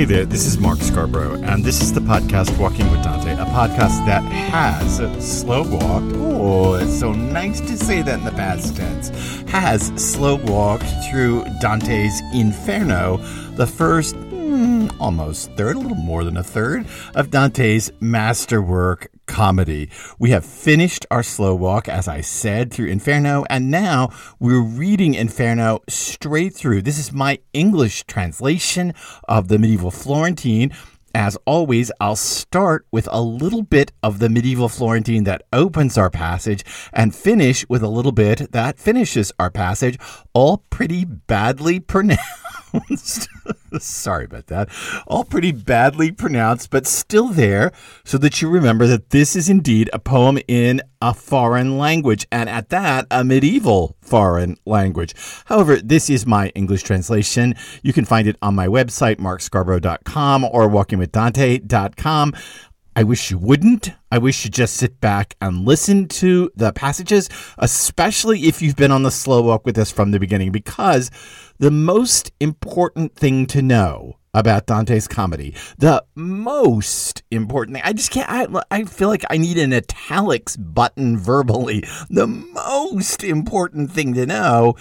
Hey 0.00 0.06
there, 0.06 0.24
this 0.24 0.46
is 0.46 0.56
Mark 0.56 0.78
Scarborough, 0.78 1.42
and 1.42 1.62
this 1.62 1.82
is 1.82 1.92
the 1.92 2.00
podcast 2.00 2.58
Walking 2.58 2.90
with 2.90 3.02
Dante, 3.02 3.34
a 3.34 3.44
podcast 3.44 4.06
that 4.06 4.22
has 4.22 4.96
slow 5.20 5.60
walked. 5.62 6.16
Oh, 6.16 6.72
it's 6.76 6.98
so 6.98 7.12
nice 7.12 7.60
to 7.60 7.76
say 7.76 8.00
that 8.00 8.18
in 8.18 8.24
the 8.24 8.30
past 8.30 8.74
tense. 8.74 9.10
Has 9.50 9.88
slow 10.02 10.36
walked 10.36 10.86
through 11.10 11.44
Dante's 11.60 12.18
Inferno, 12.32 13.18
the 13.56 13.66
first 13.66 14.16
almost 15.00 15.52
third, 15.56 15.76
a 15.76 15.78
little 15.80 15.96
more 15.96 16.24
than 16.24 16.36
a 16.36 16.42
third 16.42 16.86
of 17.14 17.30
Dante's 17.30 17.90
masterwork 18.00 19.10
comedy. 19.26 19.90
We 20.18 20.30
have 20.30 20.44
finished 20.44 21.04
our 21.10 21.22
slow 21.22 21.54
walk, 21.54 21.88
as 21.88 22.08
I 22.08 22.20
said, 22.20 22.72
through 22.72 22.86
Inferno, 22.88 23.44
and 23.50 23.70
now 23.70 24.10
we're 24.38 24.62
reading 24.62 25.14
Inferno 25.14 25.80
straight 25.88 26.54
through. 26.54 26.82
This 26.82 26.98
is 26.98 27.12
my 27.12 27.40
English 27.52 28.04
translation 28.04 28.94
of 29.28 29.48
the 29.48 29.58
medieval 29.58 29.90
Florentine. 29.90 30.72
As 31.14 31.36
always, 31.44 31.90
I'll 32.00 32.14
start 32.14 32.86
with 32.92 33.08
a 33.10 33.20
little 33.20 33.62
bit 33.62 33.90
of 34.02 34.20
the 34.20 34.28
medieval 34.28 34.68
Florentine 34.68 35.24
that 35.24 35.42
opens 35.52 35.98
our 35.98 36.10
passage 36.10 36.64
and 36.92 37.14
finish 37.14 37.68
with 37.68 37.82
a 37.82 37.88
little 37.88 38.12
bit 38.12 38.52
that 38.52 38.78
finishes 38.78 39.32
our 39.38 39.50
passage, 39.50 39.98
all 40.32 40.64
pretty 40.70 41.04
badly 41.04 41.80
pronounced. 41.92 43.28
Sorry 43.78 44.24
about 44.24 44.46
that. 44.48 44.68
All 45.06 45.24
pretty 45.24 45.52
badly 45.52 46.10
pronounced, 46.10 46.70
but 46.70 46.86
still 46.86 47.28
there, 47.28 47.72
so 48.04 48.18
that 48.18 48.42
you 48.42 48.48
remember 48.48 48.86
that 48.86 49.10
this 49.10 49.36
is 49.36 49.48
indeed 49.48 49.90
a 49.92 49.98
poem 49.98 50.38
in 50.48 50.80
a 51.02 51.14
foreign 51.14 51.78
language, 51.78 52.26
and 52.30 52.48
at 52.48 52.68
that, 52.68 53.06
a 53.10 53.24
medieval 53.24 53.96
foreign 54.00 54.56
language. 54.66 55.14
However, 55.46 55.76
this 55.76 56.10
is 56.10 56.26
my 56.26 56.48
English 56.50 56.82
translation. 56.82 57.54
You 57.82 57.92
can 57.92 58.04
find 58.04 58.28
it 58.28 58.36
on 58.42 58.54
my 58.54 58.66
website, 58.66 59.16
markscarborough.com 59.16 60.44
or 60.44 60.68
walkingwithdante.com. 60.68 62.34
I 62.96 63.04
wish 63.04 63.30
you 63.30 63.38
wouldn't. 63.38 63.90
I 64.10 64.18
wish 64.18 64.44
you 64.44 64.50
just 64.50 64.74
sit 64.74 65.00
back 65.00 65.36
and 65.40 65.64
listen 65.64 66.08
to 66.08 66.50
the 66.56 66.72
passages, 66.72 67.28
especially 67.58 68.44
if 68.44 68.60
you've 68.60 68.76
been 68.76 68.90
on 68.90 69.04
the 69.04 69.10
slow 69.10 69.42
walk 69.42 69.64
with 69.64 69.78
us 69.78 69.90
from 69.90 70.10
the 70.10 70.18
beginning, 70.18 70.50
because 70.50 71.10
the 71.58 71.70
most 71.70 72.32
important 72.40 73.14
thing 73.14 73.46
to 73.46 73.62
know 73.62 74.16
about 74.34 74.66
Dante's 74.66 75.08
comedy, 75.08 75.54
the 75.78 76.04
most 76.14 77.22
important 77.30 77.76
thing, 77.76 77.84
I 77.84 77.92
just 77.92 78.10
can't, 78.10 78.28
I, 78.28 78.62
I 78.70 78.84
feel 78.84 79.08
like 79.08 79.24
I 79.30 79.38
need 79.38 79.58
an 79.58 79.72
italics 79.72 80.56
button 80.56 81.16
verbally. 81.16 81.84
The 82.08 82.26
most 82.26 83.22
important 83.24 83.90
thing 83.92 84.14
to 84.14 84.26
know 84.26 84.74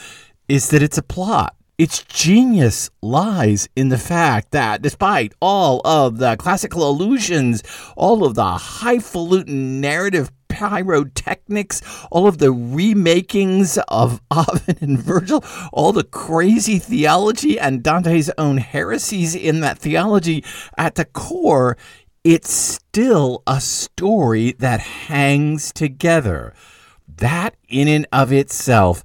is 0.48 0.70
that 0.70 0.82
it's 0.82 0.98
a 0.98 1.04
plot. 1.04 1.56
Its 1.80 2.04
genius 2.04 2.90
lies 3.02 3.70
in 3.74 3.88
the 3.88 3.98
fact 3.98 4.52
that, 4.52 4.82
despite 4.82 5.34
all 5.42 5.80
of 5.86 6.18
the 6.18 6.36
classical 6.36 6.90
allusions, 6.90 7.64
all 7.96 8.26
of 8.26 8.36
the 8.36 8.58
highfalutin 8.58 9.80
narrative 9.80 10.30
pyrotechnics, 10.50 11.82
all 12.12 12.28
of 12.28 12.40
the 12.40 12.48
remakings 12.48 13.82
of 13.88 14.22
Ovid 14.30 14.82
and 14.82 15.00
Virgil, 15.00 15.42
all 15.72 15.94
the 15.94 16.04
crazy 16.04 16.80
theology 16.80 17.58
and 17.58 17.82
Dante's 17.82 18.30
own 18.38 18.58
heresies 18.58 19.34
in 19.34 19.62
that 19.62 19.80
theology, 19.80 20.44
at 20.78 20.96
the 20.96 21.06
core, 21.06 21.78
it's 22.26 22.52
still 22.52 23.42
a 23.48 23.62
story 23.62 24.52
that 24.60 24.82
hangs 24.82 25.72
together. 25.72 26.54
That, 27.08 27.56
in 27.70 27.88
and 27.88 28.06
of 28.12 28.34
itself, 28.34 29.02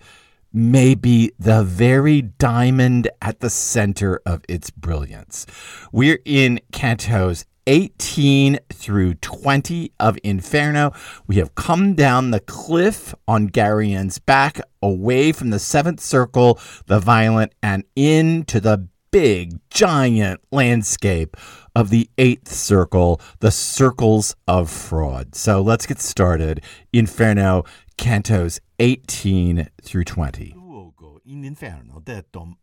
may 0.55 0.95
be 0.95 1.33
the 1.39 1.65
very 1.65 2.23
diamond 2.23 3.11
at 3.21 3.41
the 3.41 3.51
center 3.51 4.21
of 4.25 4.43
its 4.49 4.71
brilliance. 4.71 5.47
We're 5.93 6.21
in 6.25 6.61
Cantos 6.73 7.45
18 7.67 8.59
through 8.73 9.15
20 9.15 9.93
of 9.99 10.19
Inferno. 10.23 10.93
We 11.27 11.37
have 11.37 11.55
come 11.55 11.95
down 11.95 12.31
the 12.31 12.41
cliff 12.41 13.15
on 13.27 13.49
Geryon's 13.51 14.19
back, 14.19 14.61
away 14.83 15.33
from 15.33 15.51
the 15.51 15.59
seventh 15.59 16.01
circle, 16.01 16.61
the 16.87 17.01
violent, 17.01 17.53
and 17.63 17.85
into 17.97 18.61
the 18.61 18.89
big, 19.11 19.61
giant 19.71 20.41
landscape 20.51 21.37
of 21.75 21.91
the 21.91 22.11
eighth 22.19 22.53
circle, 22.53 23.21
the 23.41 23.51
circles 23.51 24.35
of 24.47 24.71
fraud. 24.71 25.35
So 25.35 25.63
let's 25.63 25.87
get 25.87 26.01
started. 26.01 26.63
Inferno, 26.93 27.65
Cantos 27.97 28.61
18 28.77 29.73
through 29.83 30.03
20. 30.03 30.53
Luogo 30.53 31.21
in 31.25 31.45
inferno 31.45 32.01
detto 32.01 32.59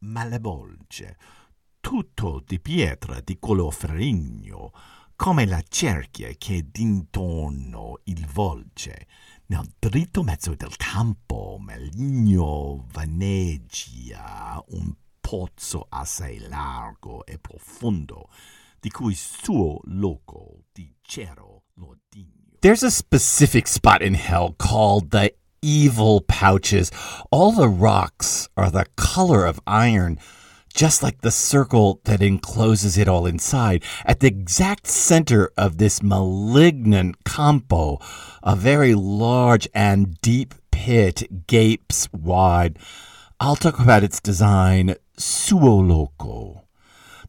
tutto 1.80 2.44
di 2.46 2.60
pietra 2.60 3.22
di 3.22 3.38
color 3.40 3.74
ferrigno, 3.74 4.72
come 5.16 5.46
la 5.46 5.64
cerchia 5.68 6.30
che 6.38 6.68
d'intorno 6.70 8.00
il 8.06 8.26
volge. 8.28 9.08
Nel 9.48 9.74
dritto 9.80 10.24
mezzo 10.24 10.54
del 10.54 10.76
campo 10.76 11.58
maligno 11.60 12.86
vaneggia 12.92 14.62
un 14.70 14.94
pozzo 15.20 15.86
assai 15.90 16.40
largo 16.40 17.26
e 17.26 17.38
profondo, 17.40 18.30
di 18.80 18.90
cui 18.90 19.16
suo 19.16 19.80
loco 19.84 20.64
di 20.74 20.94
cero. 21.02 21.64
There's 22.60 22.84
a 22.84 22.92
specific 22.92 23.68
spot 23.68 24.02
in 24.02 24.14
hell 24.14 24.54
called 24.56 25.10
the 25.10 25.34
evil 25.62 26.22
pouches. 26.22 26.92
All 27.32 27.52
the 27.52 27.70
rocks 27.70 28.50
are 28.58 28.72
the 28.72 28.86
color 28.96 29.46
of 29.46 29.60
iron, 29.68 30.20
just 30.74 31.04
like 31.04 31.22
the 31.22 31.32
circle 31.32 32.02
that 32.06 32.22
encloses 32.22 32.98
it 32.98 33.08
all 33.08 33.26
inside. 33.26 33.84
At 34.06 34.20
the 34.20 34.28
exact 34.28 34.88
center 34.88 35.52
of 35.58 35.78
this 35.78 36.02
malignant 36.02 37.24
campo, 37.24 38.00
a 38.42 38.56
very 38.56 38.96
large 38.96 39.68
and 39.74 40.20
deep 40.22 40.56
pit 40.72 41.48
gapes 41.48 42.08
wide. 42.12 42.80
I'll 43.40 43.56
talk 43.56 43.80
about 43.80 44.04
its 44.04 44.20
design, 44.20 44.96
suo 45.18 45.76
loco. 45.82 46.64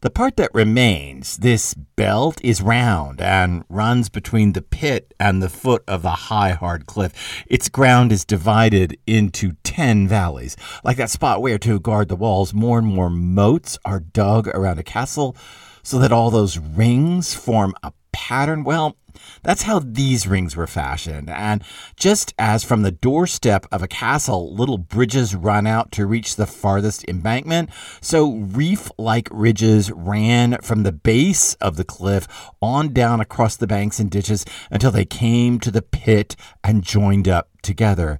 The 0.03 0.09
part 0.09 0.35
that 0.35 0.53
remains, 0.53 1.37
this 1.37 1.73
belt, 1.73 2.41
is 2.43 2.61
round 2.61 3.21
and 3.21 3.63
runs 3.69 4.09
between 4.09 4.51
the 4.51 4.61
pit 4.61 5.13
and 5.17 5.41
the 5.41 5.47
foot 5.47 5.81
of 5.87 6.01
the 6.01 6.09
high, 6.09 6.49
hard 6.49 6.87
cliff. 6.87 7.45
Its 7.47 7.69
ground 7.69 8.11
is 8.11 8.25
divided 8.25 8.97
into 9.07 9.53
10 9.63 10.09
valleys. 10.09 10.57
Like 10.83 10.97
that 10.97 11.09
spot 11.09 11.41
where, 11.41 11.57
to 11.59 11.79
guard 11.79 12.09
the 12.09 12.17
walls, 12.17 12.53
more 12.53 12.79
and 12.79 12.87
more 12.87 13.09
moats 13.09 13.79
are 13.85 14.01
dug 14.01 14.49
around 14.49 14.77
a 14.77 14.83
castle 14.83 15.37
so 15.83 15.99
that 15.99 16.11
all 16.11 16.29
those 16.29 16.57
rings 16.57 17.33
form 17.33 17.73
a 17.81 17.93
pattern. 18.11 18.65
Well, 18.65 18.97
that's 19.43 19.63
how 19.63 19.79
these 19.79 20.27
rings 20.27 20.55
were 20.55 20.67
fashioned. 20.67 21.29
And 21.29 21.63
just 21.95 22.33
as 22.37 22.63
from 22.63 22.81
the 22.83 22.91
doorstep 22.91 23.65
of 23.71 23.81
a 23.81 23.87
castle, 23.87 24.53
little 24.53 24.77
bridges 24.77 25.35
run 25.35 25.67
out 25.67 25.91
to 25.93 26.05
reach 26.05 26.35
the 26.35 26.47
farthest 26.47 27.07
embankment, 27.07 27.69
so 28.01 28.31
reef 28.31 28.91
like 28.97 29.27
ridges 29.31 29.91
ran 29.91 30.57
from 30.61 30.83
the 30.83 30.91
base 30.91 31.53
of 31.55 31.75
the 31.75 31.83
cliff 31.83 32.27
on 32.61 32.93
down 32.93 33.19
across 33.19 33.55
the 33.55 33.67
banks 33.67 33.99
and 33.99 34.11
ditches 34.11 34.45
until 34.71 34.91
they 34.91 35.05
came 35.05 35.59
to 35.59 35.71
the 35.71 35.81
pit 35.81 36.35
and 36.63 36.83
joined 36.83 37.27
up 37.27 37.49
together. 37.61 38.19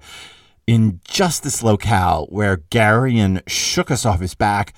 In 0.65 1.01
just 1.03 1.43
this 1.43 1.61
locale 1.61 2.25
where 2.29 2.57
Geryon 2.57 3.41
shook 3.47 3.91
us 3.91 4.05
off 4.05 4.21
his 4.21 4.33
back, 4.33 4.73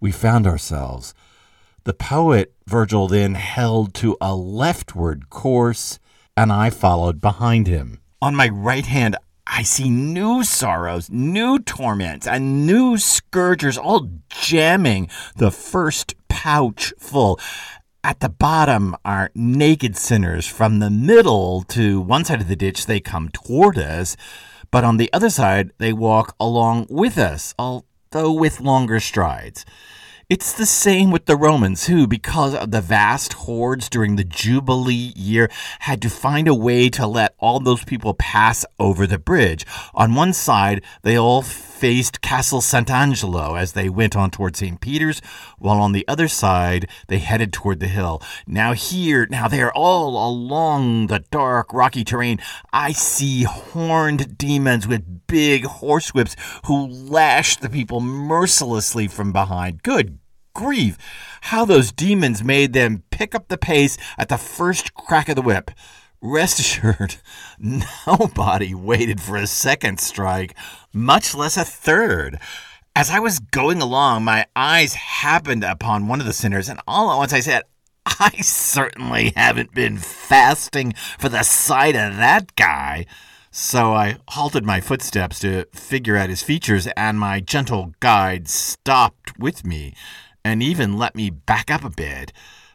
we 0.00 0.12
found 0.12 0.46
ourselves. 0.46 1.14
The 1.84 1.92
poet 1.92 2.54
Virgil 2.66 3.08
then 3.08 3.34
held 3.34 3.92
to 3.96 4.16
a 4.18 4.34
leftward 4.34 5.28
course, 5.28 5.98
and 6.34 6.50
I 6.50 6.70
followed 6.70 7.20
behind 7.20 7.66
him. 7.66 8.00
On 8.22 8.34
my 8.34 8.48
right 8.48 8.86
hand, 8.86 9.16
I 9.46 9.64
see 9.64 9.90
new 9.90 10.44
sorrows, 10.44 11.10
new 11.10 11.58
torments, 11.58 12.26
and 12.26 12.66
new 12.66 12.96
scourgers 12.96 13.76
all 13.76 14.08
jamming 14.30 15.10
the 15.36 15.50
first 15.50 16.14
pouch 16.28 16.94
full. 16.98 17.38
At 18.02 18.20
the 18.20 18.30
bottom 18.30 18.96
are 19.04 19.30
naked 19.34 19.94
sinners. 19.98 20.46
From 20.46 20.78
the 20.78 20.88
middle 20.88 21.64
to 21.64 22.00
one 22.00 22.24
side 22.24 22.40
of 22.40 22.48
the 22.48 22.56
ditch, 22.56 22.86
they 22.86 23.00
come 23.00 23.28
toward 23.28 23.76
us, 23.76 24.16
but 24.70 24.84
on 24.84 24.96
the 24.96 25.12
other 25.12 25.28
side, 25.28 25.72
they 25.76 25.92
walk 25.92 26.34
along 26.40 26.86
with 26.88 27.18
us, 27.18 27.54
although 27.58 28.32
with 28.32 28.62
longer 28.62 29.00
strides. 29.00 29.66
It's 30.30 30.54
the 30.54 30.64
same 30.64 31.10
with 31.10 31.26
the 31.26 31.36
Romans, 31.36 31.84
who, 31.84 32.06
because 32.06 32.54
of 32.54 32.70
the 32.70 32.80
vast 32.80 33.34
hordes 33.34 33.90
during 33.90 34.16
the 34.16 34.24
Jubilee 34.24 35.12
year, 35.14 35.50
had 35.80 36.00
to 36.00 36.08
find 36.08 36.48
a 36.48 36.54
way 36.54 36.88
to 36.90 37.06
let 37.06 37.34
all 37.38 37.60
those 37.60 37.84
people 37.84 38.14
pass 38.14 38.64
over 38.78 39.06
the 39.06 39.18
bridge. 39.18 39.66
On 39.92 40.14
one 40.14 40.32
side, 40.32 40.82
they 41.02 41.18
all 41.18 41.42
faced 41.84 42.22
Castle 42.22 42.62
Sant'Angelo 42.62 43.60
as 43.60 43.72
they 43.72 43.90
went 43.90 44.16
on 44.16 44.30
toward 44.30 44.56
St. 44.56 44.80
Peter's, 44.80 45.20
while 45.58 45.82
on 45.82 45.92
the 45.92 46.08
other 46.08 46.28
side, 46.28 46.88
they 47.08 47.18
headed 47.18 47.52
toward 47.52 47.78
the 47.78 47.88
hill. 47.88 48.22
Now, 48.46 48.72
here, 48.72 49.26
now 49.28 49.48
they're 49.48 49.70
all 49.70 50.16
along 50.26 51.08
the 51.08 51.18
dark, 51.30 51.74
rocky 51.74 52.02
terrain. 52.02 52.40
I 52.72 52.92
see 52.92 53.42
horned 53.42 54.38
demons 54.38 54.88
with 54.88 55.26
big 55.26 55.64
horsewhips 55.64 56.36
who 56.64 56.86
lash 56.86 57.58
the 57.58 57.68
people 57.68 58.00
mercilessly 58.00 59.06
from 59.06 59.30
behind. 59.30 59.82
Good 59.82 60.18
grief, 60.54 60.96
how 61.42 61.66
those 61.66 61.92
demons 61.92 62.42
made 62.42 62.72
them 62.72 63.02
pick 63.10 63.34
up 63.34 63.48
the 63.48 63.58
pace 63.58 63.98
at 64.16 64.30
the 64.30 64.38
first 64.38 64.94
crack 64.94 65.28
of 65.28 65.36
the 65.36 65.42
whip. 65.42 65.70
Rest 66.26 66.58
assured, 66.58 67.16
nobody 68.06 68.74
waited 68.74 69.20
for 69.20 69.36
a 69.36 69.46
second 69.46 70.00
strike, 70.00 70.56
much 70.90 71.34
less 71.34 71.58
a 71.58 71.66
third. 71.66 72.38
As 72.96 73.10
I 73.10 73.18
was 73.18 73.40
going 73.40 73.82
along, 73.82 74.24
my 74.24 74.46
eyes 74.56 74.94
happened 74.94 75.64
upon 75.64 76.08
one 76.08 76.20
of 76.20 76.26
the 76.26 76.32
sinners, 76.32 76.70
and 76.70 76.80
all 76.88 77.12
at 77.12 77.18
once 77.18 77.34
I 77.34 77.40
said, 77.40 77.64
I 78.06 78.30
certainly 78.40 79.34
haven't 79.36 79.74
been 79.74 79.98
fasting 79.98 80.94
for 81.18 81.28
the 81.28 81.42
sight 81.42 81.94
of 81.94 82.16
that 82.16 82.56
guy. 82.56 83.04
So 83.50 83.92
I 83.92 84.16
halted 84.28 84.64
my 84.64 84.80
footsteps 84.80 85.40
to 85.40 85.66
figure 85.74 86.16
out 86.16 86.30
his 86.30 86.42
features, 86.42 86.86
and 86.96 87.20
my 87.20 87.40
gentle 87.40 87.92
guide 88.00 88.48
stopped 88.48 89.38
with 89.38 89.66
me 89.66 89.94
and 90.42 90.62
even 90.62 90.96
let 90.96 91.14
me 91.14 91.28
back 91.28 91.70
up 91.70 91.84
a 91.84 91.90
bit. 91.90 92.32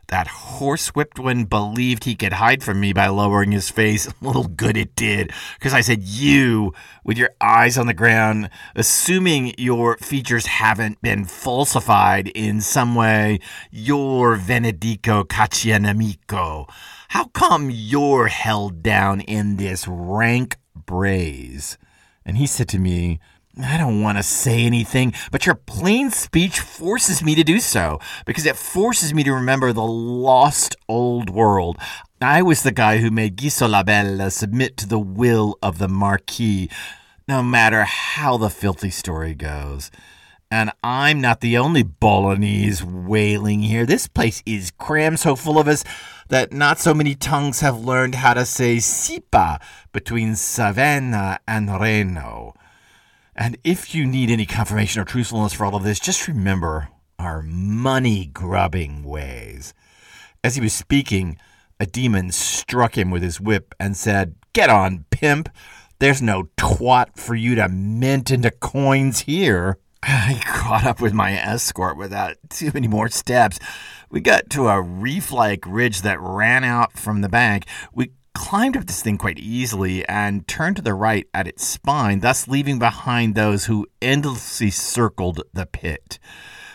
That 0.10 0.28
horsewhipped 0.28 1.20
one 1.20 1.46
believed 1.46 2.04
he 2.04 2.16
could 2.16 2.34
hide 2.34 2.64
from 2.64 2.80
me 2.80 2.94
by 2.94 3.08
lowering 3.10 3.52
his 3.52 3.70
face. 3.70 4.12
Little 4.22 4.48
good 4.48 4.76
it 4.76 4.96
did, 4.96 5.32
because 5.54 5.72
I 5.72 5.82
said, 5.82 6.02
You, 6.02 6.74
with 7.04 7.20
your 7.20 7.30
eyes 7.40 7.78
on 7.78 7.86
the 7.86 7.94
ground, 7.94 8.50
assuming 8.76 9.54
your 9.60 9.98
features 9.98 10.48
haven't 10.48 11.00
been 11.04 11.26
falsified 11.26 12.28
in 12.30 12.60
some 12.60 12.96
way, 12.96 13.40
you're 13.70 14.36
Venedico 14.36 15.26
Caccianamico. 15.26 16.68
How 17.10 17.26
come 17.26 17.70
you're 17.72 18.28
held 18.28 18.82
down 18.82 19.22
in 19.22 19.58
this 19.58 19.88
rank 19.88 20.58
braze? 20.74 21.78
And 22.26 22.38
he 22.38 22.48
said 22.48 22.68
to 22.70 22.80
me, 22.80 23.20
I 23.64 23.78
don't 23.78 24.02
want 24.02 24.18
to 24.18 24.24
say 24.24 24.64
anything, 24.64 25.14
but 25.32 25.46
your 25.46 25.56
plain 25.56 26.12
speech 26.12 26.60
forces 26.60 27.22
me 27.22 27.36
to 27.36 27.44
do 27.44 27.60
so 27.60 28.00
because 28.26 28.46
it 28.46 28.56
forces 28.56 29.14
me 29.14 29.24
to 29.24 29.34
remember 29.34 29.74
the 29.74 29.86
lost 29.86 30.76
old 30.88 31.30
world. 31.30 31.78
I 32.22 32.42
was 32.42 32.64
the 32.64 32.72
guy 32.72 32.98
who 32.98 33.12
made 33.12 33.38
Ghisolabella 33.38 34.22
uh, 34.22 34.30
submit 34.30 34.78
to 34.78 34.88
the 34.88 35.00
will 35.00 35.58
of 35.62 35.78
the 35.78 35.88
Marquis, 35.88 36.70
no 37.28 37.44
matter 37.44 37.84
how 37.84 38.38
the 38.38 38.50
filthy 38.50 38.90
story 38.90 39.36
goes. 39.36 39.92
And 40.52 40.72
I'm 40.84 41.22
not 41.22 41.42
the 41.42 41.58
only 41.58 41.84
Bolognese 41.84 42.84
wailing 42.84 43.62
here. 43.62 43.86
This 43.86 44.08
place 44.08 44.42
is 44.46 44.72
crammed 44.72 45.20
so 45.20 45.36
full 45.36 45.60
of 45.60 45.68
us 45.68 45.84
that 46.30 46.52
not 46.52 46.80
so 46.80 46.94
many 46.94 47.14
tongues 47.14 47.60
have 47.60 47.78
learned 47.78 48.16
how 48.16 48.34
to 48.34 48.46
say 48.46 48.80
sipa 48.80 49.60
between 49.92 50.36
Savena 50.36 51.40
and 51.48 51.80
Reno. 51.80 52.54
And 53.40 53.58
if 53.64 53.96
you 53.96 54.06
need 54.06 54.30
any 54.30 54.46
confirmation 54.46 55.02
or 55.02 55.06
truthfulness 55.06 55.54
for 55.54 55.66
all 55.66 55.78
of 55.78 55.84
this, 55.84 55.98
just 55.98 56.28
remember 56.28 56.90
our 57.18 57.42
money 57.42 58.26
grubbing 58.26 59.02
ways. 59.06 59.74
As 60.44 60.56
he 60.56 60.62
was 60.62 60.74
speaking, 60.74 61.38
a 61.80 61.86
demon 61.86 62.34
struck 62.34 62.98
him 62.98 63.10
with 63.10 63.24
his 63.24 63.40
whip 63.40 63.74
and 63.80 63.96
said, 63.96 64.36
Get 64.52 64.70
on, 64.70 65.06
pimp. 65.10 65.48
There's 66.00 66.22
no 66.22 66.50
twat 66.58 67.18
for 67.18 67.34
you 67.34 67.56
to 67.56 67.70
mint 67.70 68.30
into 68.30 68.52
coins 68.52 69.22
here. 69.22 69.78
I 70.04 70.42
caught 70.46 70.86
up 70.86 71.00
with 71.00 71.14
my 71.14 71.32
escort 71.32 71.96
without 71.96 72.36
too 72.50 72.72
many 72.74 72.90
more 72.90 73.08
steps. 73.08 73.58
We 74.10 74.20
got 74.20 74.50
to 74.50 74.68
a 74.68 74.82
reef 74.82 75.32
like 75.32 75.64
ridge 75.66 76.02
that 76.02 76.20
ran 76.20 76.66
out 76.66 76.98
from 76.98 77.22
the 77.22 77.30
bank. 77.30 77.68
We 77.94 78.12
climbed 78.34 78.78
up 78.78 78.86
this 78.86 79.02
thing 79.02 79.18
quite 79.18 79.40
easily 79.40 80.08
and 80.08 80.48
turned 80.48 80.76
to 80.78 80.82
the 80.82 80.94
right 80.94 81.28
at 81.34 81.48
its 81.48 81.66
spine, 81.66 82.20
thus 82.20 82.48
leaving 82.48 82.80
behind 82.80 83.36
those 83.36 83.66
who 83.66 83.88
endlessly 84.02 84.70
circled 84.70 85.42
the 85.54 85.66
pit. 85.66 86.20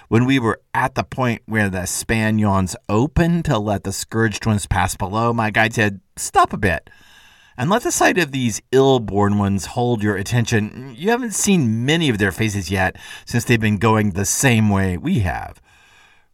When 0.08 0.26
we 0.26 0.38
were 0.38 0.60
at 0.74 0.94
the 0.94 1.04
point 1.04 1.42
where 1.46 1.68
the 1.68 1.86
span 1.86 2.38
yawns 2.38 2.76
open 2.88 3.42
to 3.44 3.58
let 3.58 3.84
the 3.84 3.92
scourged 3.92 4.46
ones 4.46 4.66
pass 4.66 4.96
below, 4.96 5.32
my 5.32 5.50
guide 5.50 5.74
said, 5.74 6.00
Stop 6.16 6.52
a 6.52 6.58
bit 6.58 6.90
and 7.56 7.70
let 7.70 7.82
the 7.82 7.92
sight 7.92 8.18
of 8.18 8.32
these 8.32 8.60
ill 8.72 9.00
born 9.00 9.38
ones 9.38 9.66
hold 9.66 10.02
your 10.02 10.16
attention. 10.16 10.94
You 10.96 11.10
haven't 11.10 11.34
seen 11.34 11.84
many 11.84 12.08
of 12.08 12.18
their 12.18 12.32
faces 12.32 12.70
yet, 12.70 12.96
since 13.24 13.44
they've 13.44 13.60
been 13.60 13.78
going 13.78 14.10
the 14.10 14.24
same 14.24 14.70
way 14.70 14.96
we 14.96 15.20
have. 15.20 15.60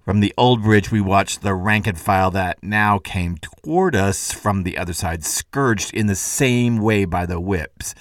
From 0.04 0.20
the 0.20 0.32
old 0.38 0.62
bridge, 0.62 0.90
we 0.90 1.02
watched 1.02 1.42
the 1.42 1.54
rank 1.54 1.86
and 1.86 2.00
file 2.00 2.30
that 2.30 2.62
now 2.62 2.98
came 2.98 3.36
toward 3.36 3.94
us 3.94 4.32
from 4.32 4.62
the 4.62 4.78
other 4.78 4.94
side, 4.94 5.24
scourged 5.24 5.92
in 5.92 6.06
the 6.06 6.14
same 6.14 6.78
way 6.78 7.04
by 7.04 7.26
the 7.26 7.38
whips. 7.38 7.94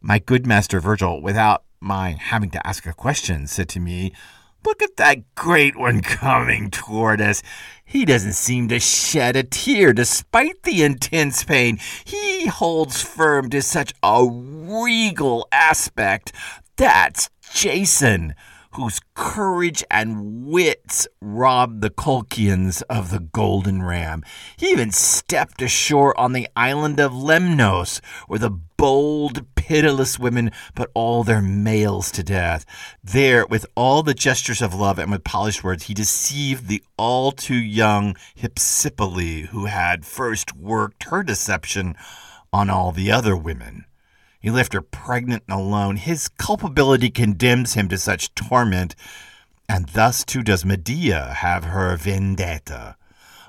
My 0.00 0.20
good 0.20 0.46
master 0.46 0.78
Virgil, 0.78 1.20
without 1.20 1.64
my 1.80 2.12
having 2.12 2.50
to 2.50 2.64
ask 2.64 2.86
a 2.86 2.92
question, 2.92 3.48
said 3.48 3.68
to 3.70 3.80
me, 3.80 4.12
Look 4.64 4.80
at 4.80 4.96
that 4.96 5.34
great 5.34 5.76
one 5.76 6.02
coming 6.02 6.70
toward 6.70 7.20
us. 7.20 7.42
He 7.84 8.04
doesn't 8.04 8.34
seem 8.34 8.68
to 8.68 8.78
shed 8.78 9.34
a 9.34 9.42
tear 9.42 9.92
despite 9.92 10.62
the 10.62 10.84
intense 10.84 11.42
pain. 11.42 11.78
He 12.04 12.46
holds 12.46 13.02
firm 13.02 13.50
to 13.50 13.60
such 13.60 13.92
a 14.02 14.24
regal 14.24 15.48
aspect. 15.50 16.32
That's 16.76 17.28
Jason, 17.52 18.34
whose 18.72 19.00
courage 19.14 19.84
and 19.90 20.46
wits 20.46 21.08
robbed 21.20 21.80
the 21.80 21.90
Colchians 21.90 22.82
of 22.82 23.10
the 23.10 23.20
Golden 23.20 23.82
Ram. 23.82 24.22
He 24.56 24.68
even 24.70 24.92
stepped 24.92 25.60
ashore 25.60 26.18
on 26.18 26.32
the 26.32 26.48
island 26.54 27.00
of 27.00 27.12
Lemnos, 27.12 28.00
where 28.28 28.38
the 28.38 28.50
bold, 28.50 29.44
pitiless 29.56 30.18
women 30.18 30.50
put 30.74 30.90
all 30.94 31.22
their 31.22 31.42
males 31.42 32.10
to 32.12 32.22
death. 32.22 32.64
There, 33.04 33.44
with 33.46 33.66
all 33.74 34.02
the 34.02 34.14
gestures 34.14 34.62
of 34.62 34.74
love 34.74 34.98
and 34.98 35.10
with 35.10 35.24
polished 35.24 35.62
words, 35.62 35.84
he 35.84 35.94
deceived 35.94 36.68
the 36.68 36.82
all 36.96 37.32
too 37.32 37.54
young 37.54 38.16
Hypsipyle, 38.36 39.46
who 39.48 39.66
had 39.66 40.06
first 40.06 40.56
worked 40.56 41.04
her 41.04 41.22
deception 41.22 41.96
on 42.52 42.70
all 42.70 42.92
the 42.92 43.12
other 43.12 43.36
women. 43.36 43.84
He 44.40 44.50
left 44.50 44.72
her 44.72 44.80
pregnant 44.80 45.44
and 45.48 45.58
alone. 45.60 45.96
His 45.96 46.28
culpability 46.28 47.10
condemns 47.10 47.74
him 47.74 47.88
to 47.88 47.98
such 47.98 48.34
torment, 48.34 48.96
and 49.68 49.86
thus 49.90 50.24
too 50.24 50.42
does 50.42 50.64
Medea 50.64 51.34
have 51.38 51.64
her 51.64 51.94
vendetta. 51.96 52.96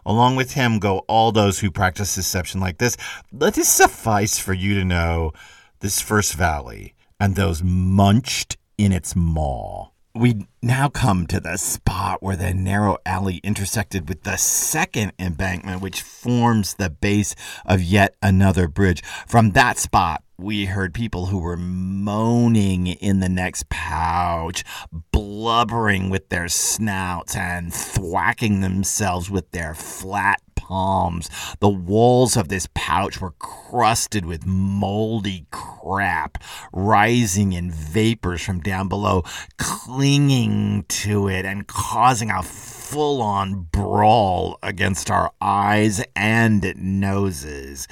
Along 0.06 0.36
with 0.36 0.54
him 0.54 0.80
go 0.80 1.00
all 1.08 1.32
those 1.32 1.60
who 1.60 1.72
practice 1.72 2.16
deception 2.16 2.60
like 2.60 2.78
this. 2.78 2.98
Let 3.32 3.58
it 3.58 3.66
suffice 3.66 4.38
for 4.38 4.54
you 4.54 4.74
to 4.76 4.84
know 4.84 5.32
this 5.80 6.02
first 6.02 6.34
valley 6.34 6.94
and 7.20 7.36
those 7.36 7.64
munched 7.64 8.58
in 8.78 8.92
its 8.92 9.16
maw. 9.16 9.91
We 10.14 10.46
now 10.62 10.90
come 10.90 11.26
to 11.28 11.40
the 11.40 11.56
spot 11.56 12.22
where 12.22 12.36
the 12.36 12.54
narrow 12.54 12.98
alley 13.06 13.38
intersected 13.44 14.10
with 14.10 14.24
the 14.24 14.36
second 14.36 15.14
embankment, 15.18 15.82
which 15.82 16.02
forms 16.02 16.74
the 16.74 16.90
base 16.90 17.34
of 17.66 17.82
yet 17.82 18.16
another 18.22 18.68
bridge. 18.68 19.02
From 19.26 19.52
that 19.52 19.78
spot, 19.78 20.22
we 20.38 20.66
heard 20.66 20.94
people 20.94 21.28
who 21.28 21.40
were 21.40 21.56
moaning 21.56 22.88
in 22.88 23.22
the 23.22 23.30
next 23.30 23.70
pouch, 23.70 24.66
blubbering 25.12 26.10
with 26.10 26.28
their 26.28 26.50
snouts 26.50 27.36
and 27.36 27.74
thwacking 27.74 28.60
themselves 28.60 29.30
with 29.30 29.52
their 29.52 29.74
flat 29.74 30.42
palms. 30.72 31.30
The 31.60 31.68
walls 31.68 32.38
of 32.38 32.48
this 32.48 32.66
pouch 32.74 33.20
were 33.20 33.34
crusted 33.40 34.26
with 34.26 34.46
moldy 34.46 35.46
crap, 35.52 36.42
rising 36.72 37.52
in 37.52 37.70
vapors 37.70 38.42
from 38.42 38.62
down 38.62 38.88
below, 38.88 39.24
clinging 39.58 40.86
to 40.88 41.28
it 41.28 41.44
and 41.44 41.68
causing 41.68 42.32
a 42.32 42.42
full 42.42 43.22
on 43.22 43.68
brawl 43.74 44.58
against 44.64 45.12
our 45.12 45.34
eyes 45.42 46.02
and 46.16 46.74
noses. 46.78 47.90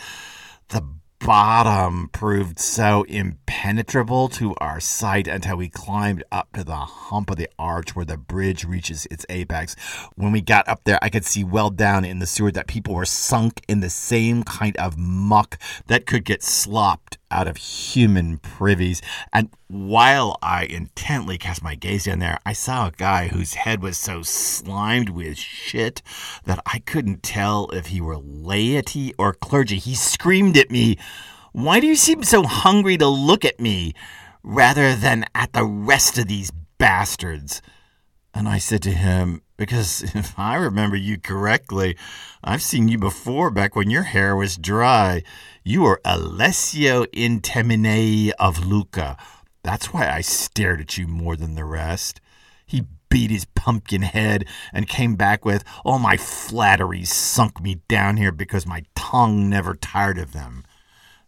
The 0.69 0.98
bottom 1.29 2.09
proved 2.11 2.57
so 2.57 3.03
impenetrable 3.03 4.29
to 4.29 4.55
our 4.55 4.79
sight 4.79 5.27
until 5.27 5.57
we 5.57 5.69
climbed 5.69 6.23
up 6.31 6.51
to 6.53 6.63
the 6.63 6.75
hump 6.75 7.29
of 7.29 7.37
the 7.37 7.47
arch 7.59 7.95
where 7.95 8.03
the 8.03 8.17
bridge 8.17 8.65
reaches 8.65 9.05
its 9.11 9.27
apex. 9.29 9.75
When 10.15 10.31
we 10.31 10.41
got 10.41 10.67
up 10.67 10.85
there, 10.85 10.97
I 11.03 11.09
could 11.09 11.25
see 11.25 11.43
well 11.43 11.69
down 11.69 12.03
in 12.03 12.17
the 12.17 12.25
sewer 12.25 12.51
that 12.53 12.65
people 12.65 12.95
were 12.95 13.05
sunk 13.05 13.61
in 13.67 13.79
the 13.79 13.91
same 13.91 14.41
kind 14.41 14.75
of 14.77 14.97
muck 14.97 15.59
that 15.85 16.07
could 16.07 16.25
get 16.25 16.41
slopped 16.41 17.18
out 17.31 17.47
of 17.47 17.57
human 17.57 18.37
privies. 18.37 19.01
And 19.33 19.49
while 19.67 20.37
I 20.41 20.65
intently 20.65 21.37
cast 21.37 21.63
my 21.63 21.75
gaze 21.75 22.05
down 22.05 22.19
there, 22.19 22.39
I 22.45 22.53
saw 22.53 22.87
a 22.87 22.91
guy 22.91 23.27
whose 23.27 23.53
head 23.53 23.81
was 23.81 23.97
so 23.97 24.21
slimed 24.21 25.09
with 25.09 25.37
shit 25.37 26.01
that 26.45 26.61
I 26.65 26.79
couldn't 26.79 27.23
tell 27.23 27.69
if 27.69 27.87
he 27.87 28.01
were 28.01 28.17
laity 28.17 29.13
or 29.17 29.33
clergy. 29.33 29.77
He 29.77 29.95
screamed 29.95 30.57
at 30.57 30.71
me, 30.71 30.97
Why 31.51 31.79
do 31.79 31.87
you 31.87 31.95
seem 31.95 32.23
so 32.23 32.43
hungry 32.43 32.97
to 32.97 33.07
look 33.07 33.45
at 33.45 33.59
me 33.59 33.93
rather 34.43 34.95
than 34.95 35.25
at 35.35 35.53
the 35.53 35.65
rest 35.65 36.17
of 36.17 36.27
these 36.27 36.51
bastards? 36.77 37.61
And 38.33 38.47
I 38.47 38.57
said 38.57 38.81
to 38.83 38.91
him, 38.91 39.41
Because 39.59 40.01
if 40.15 40.39
I 40.39 40.55
remember 40.55 40.95
you 40.95 41.19
correctly, 41.19 41.97
I've 42.43 42.63
seen 42.63 42.87
you 42.87 42.97
before 42.97 43.51
back 43.51 43.75
when 43.75 43.91
your 43.91 44.03
hair 44.03 44.35
was 44.35 44.57
dry. 44.57 45.21
You 45.63 45.83
were 45.83 46.01
Alessio 46.05 47.03
Interminei 47.07 48.31
of 48.39 48.65
Lucca. 48.65 49.17
That's 49.61 49.93
why 49.93 50.09
I 50.09 50.21
stared 50.21 50.79
at 50.79 50.97
you 50.97 51.05
more 51.05 51.35
than 51.35 51.55
the 51.55 51.65
rest. 51.65 52.21
He 52.65 52.85
beat 53.09 53.31
his 53.31 53.45
pumpkin 53.45 54.03
head 54.03 54.45
and 54.71 54.87
came 54.87 55.15
back 55.15 55.43
with, 55.43 55.65
All 55.83 55.99
my 55.99 56.15
flatteries 56.15 57.11
sunk 57.11 57.61
me 57.61 57.81
down 57.89 58.15
here 58.15 58.31
because 58.31 58.65
my 58.65 58.83
tongue 58.95 59.49
never 59.49 59.75
tired 59.75 60.17
of 60.17 60.31
them. 60.31 60.63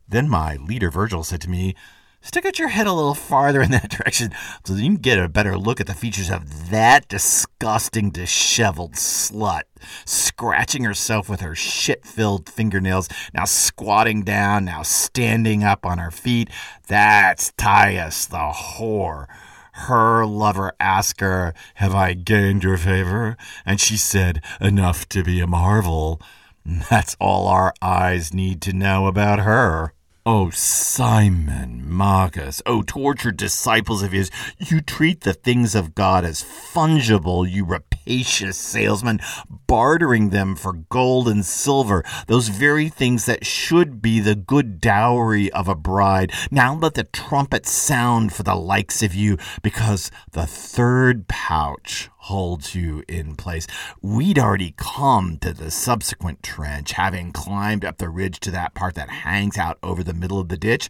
Then 0.08 0.30
my 0.30 0.56
leader 0.56 0.90
Virgil 0.90 1.24
said 1.24 1.42
to 1.42 1.50
me, 1.50 1.76
Stick 2.24 2.46
out 2.46 2.60
your 2.60 2.68
head 2.68 2.86
a 2.86 2.94
little 2.94 3.16
farther 3.16 3.64
in 3.64 3.72
that 3.72 3.90
direction 3.98 4.32
so 4.64 4.74
that 4.74 4.82
you 4.82 4.90
can 4.90 4.98
get 4.98 5.18
a 5.18 5.28
better 5.28 5.58
look 5.58 5.82
at 5.82 5.88
the 5.88 5.94
features 5.96 6.30
of 6.30 6.70
that 6.70 7.08
disgusting, 7.08 8.12
disheveled 8.12 8.94
slut, 8.94 9.64
scratching 10.06 10.84
herself 10.84 11.28
with 11.28 11.42
her 11.42 11.56
shit 11.56 12.06
filled 12.06 12.48
fingernails, 12.48 13.10
now 13.34 13.46
squatting 13.46 14.22
down, 14.22 14.66
now 14.66 14.84
standing 14.84 15.64
up 15.64 15.84
on 15.84 15.98
her 15.98 16.12
feet. 16.12 16.50
That's 16.88 17.52
Thais, 17.54 18.28
the 18.28 18.38
whore. 18.38 19.26
Her 19.74 20.26
lover 20.26 20.74
asked 20.80 21.22
her, 21.22 21.56
Have 21.76 21.96
I 21.96 22.14
gained 22.14 22.64
your 22.64 22.78
favor? 22.78 23.36
And 23.66 23.82
she 23.82 23.98
said, 23.98 24.44
Enough 24.60 25.10
to 25.10 25.24
be 25.24 25.40
a 25.40 25.48
marvel. 25.48 26.22
That's 26.90 27.18
all 27.20 27.48
our 27.48 27.74
eyes 27.82 28.32
need 28.32 28.62
to 28.62 28.74
know 28.74 29.08
about 29.08 29.40
her. 29.40 29.94
Oh, 30.24 30.52
Simon, 30.52 31.82
Magus, 31.84 32.62
oh, 32.68 32.84
tortured 32.84 33.38
disciples 33.38 34.04
of 34.04 34.12
his, 34.12 34.30
you 34.60 34.80
treat 34.80 35.22
the 35.22 35.34
things 35.34 35.74
of 35.74 35.96
God 35.96 36.24
as 36.24 36.44
fungible, 36.44 37.50
you 37.50 37.66
rapacious 37.66 38.56
salesman, 38.56 39.20
bartering 39.50 40.30
them 40.30 40.56
for 40.56 40.74
gold 40.74 41.28
and 41.28 41.44
silver, 41.44 42.04
those 42.28 42.50
very 42.50 42.88
things 42.88 43.26
that 43.26 43.48
should 43.48 44.00
be 44.00 44.20
the 44.20 44.36
good 44.36 44.80
dowry 44.80 45.52
of 45.54 45.68
a 45.68 45.74
bride. 45.74 46.32
Now 46.52 46.76
let 46.76 46.94
the 46.94 47.06
trumpet 47.06 47.66
sound 47.66 48.32
for 48.32 48.44
the 48.44 48.54
likes 48.54 49.02
of 49.02 49.16
you, 49.16 49.40
because 49.64 50.12
the 50.34 50.46
third 50.46 51.28
pouch 51.28 52.12
holds 52.26 52.76
you 52.76 53.04
in 53.08 53.36
place. 53.36 53.66
We'd 54.00 54.38
already 54.38 54.76
come 54.78 55.40
to 55.40 55.54
the 55.54 55.72
subsequent 55.72 56.44
trench, 56.44 56.92
having 56.92 57.32
climbed 57.32 57.84
up 57.84 57.98
the 57.98 58.10
ridge 58.10 58.40
to 58.42 58.52
that 58.52 58.76
part 58.76 58.94
that 58.94 59.10
hangs 59.10 59.58
out 59.58 59.80
over 59.82 60.04
the 60.04 60.11
middle 60.14 60.40
of 60.40 60.50
the 60.50 60.58
ditch. 60.58 60.90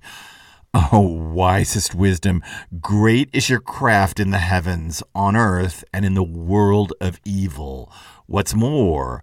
Oh, 0.73 1.01
wisest 1.01 1.93
wisdom, 1.93 2.41
great 2.79 3.29
is 3.33 3.49
your 3.49 3.59
craft 3.59 4.21
in 4.21 4.31
the 4.31 4.37
heavens, 4.37 5.03
on 5.13 5.35
earth, 5.35 5.83
and 5.93 6.05
in 6.05 6.13
the 6.13 6.23
world 6.23 6.93
of 7.01 7.19
evil. 7.25 7.91
What's 8.25 8.53
more, 8.53 9.21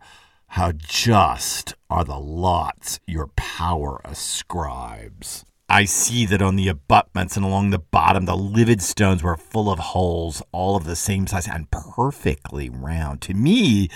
how 0.49 0.73
just 0.73 1.75
are 1.88 2.05
the 2.05 2.19
lots 2.19 3.00
your 3.07 3.28
power 3.28 4.00
ascribes. 4.05 5.47
I 5.71 5.85
see 5.85 6.25
that 6.26 6.40
on 6.40 6.57
the 6.57 6.69
abutments 6.69 7.37
and 7.37 7.45
along 7.45 7.71
the 7.71 7.78
bottom, 7.78 8.25
the 8.25 8.37
livid 8.37 8.81
stones 8.81 9.23
were 9.23 9.37
full 9.37 9.71
of 9.71 9.78
holes, 9.78 10.43
all 10.52 10.76
of 10.76 10.85
the 10.85 10.97
same 10.97 11.26
size 11.26 11.47
and 11.47 11.71
perfectly 11.71 12.71
round. 12.71 13.21
To 13.23 13.35
me, 13.35 13.90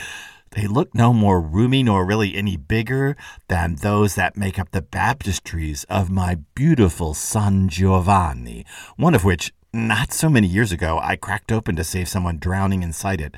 they 0.52 0.66
look 0.66 0.94
no 0.94 1.12
more 1.12 1.40
roomy 1.40 1.82
nor 1.82 2.04
really 2.04 2.34
any 2.34 2.56
bigger 2.56 3.16
than 3.48 3.76
those 3.76 4.14
that 4.14 4.36
make 4.36 4.58
up 4.58 4.70
the 4.70 4.82
baptistries 4.82 5.84
of 5.88 6.10
my 6.10 6.36
beautiful 6.54 7.14
San 7.14 7.68
Giovanni, 7.68 8.66
one 8.96 9.14
of 9.14 9.24
which, 9.24 9.52
not 9.72 10.12
so 10.12 10.28
many 10.28 10.46
years 10.46 10.70
ago, 10.70 11.00
I 11.02 11.16
cracked 11.16 11.50
open 11.50 11.76
to 11.76 11.84
save 11.84 12.08
someone 12.08 12.38
drowning 12.38 12.82
inside 12.82 13.20
it. 13.20 13.34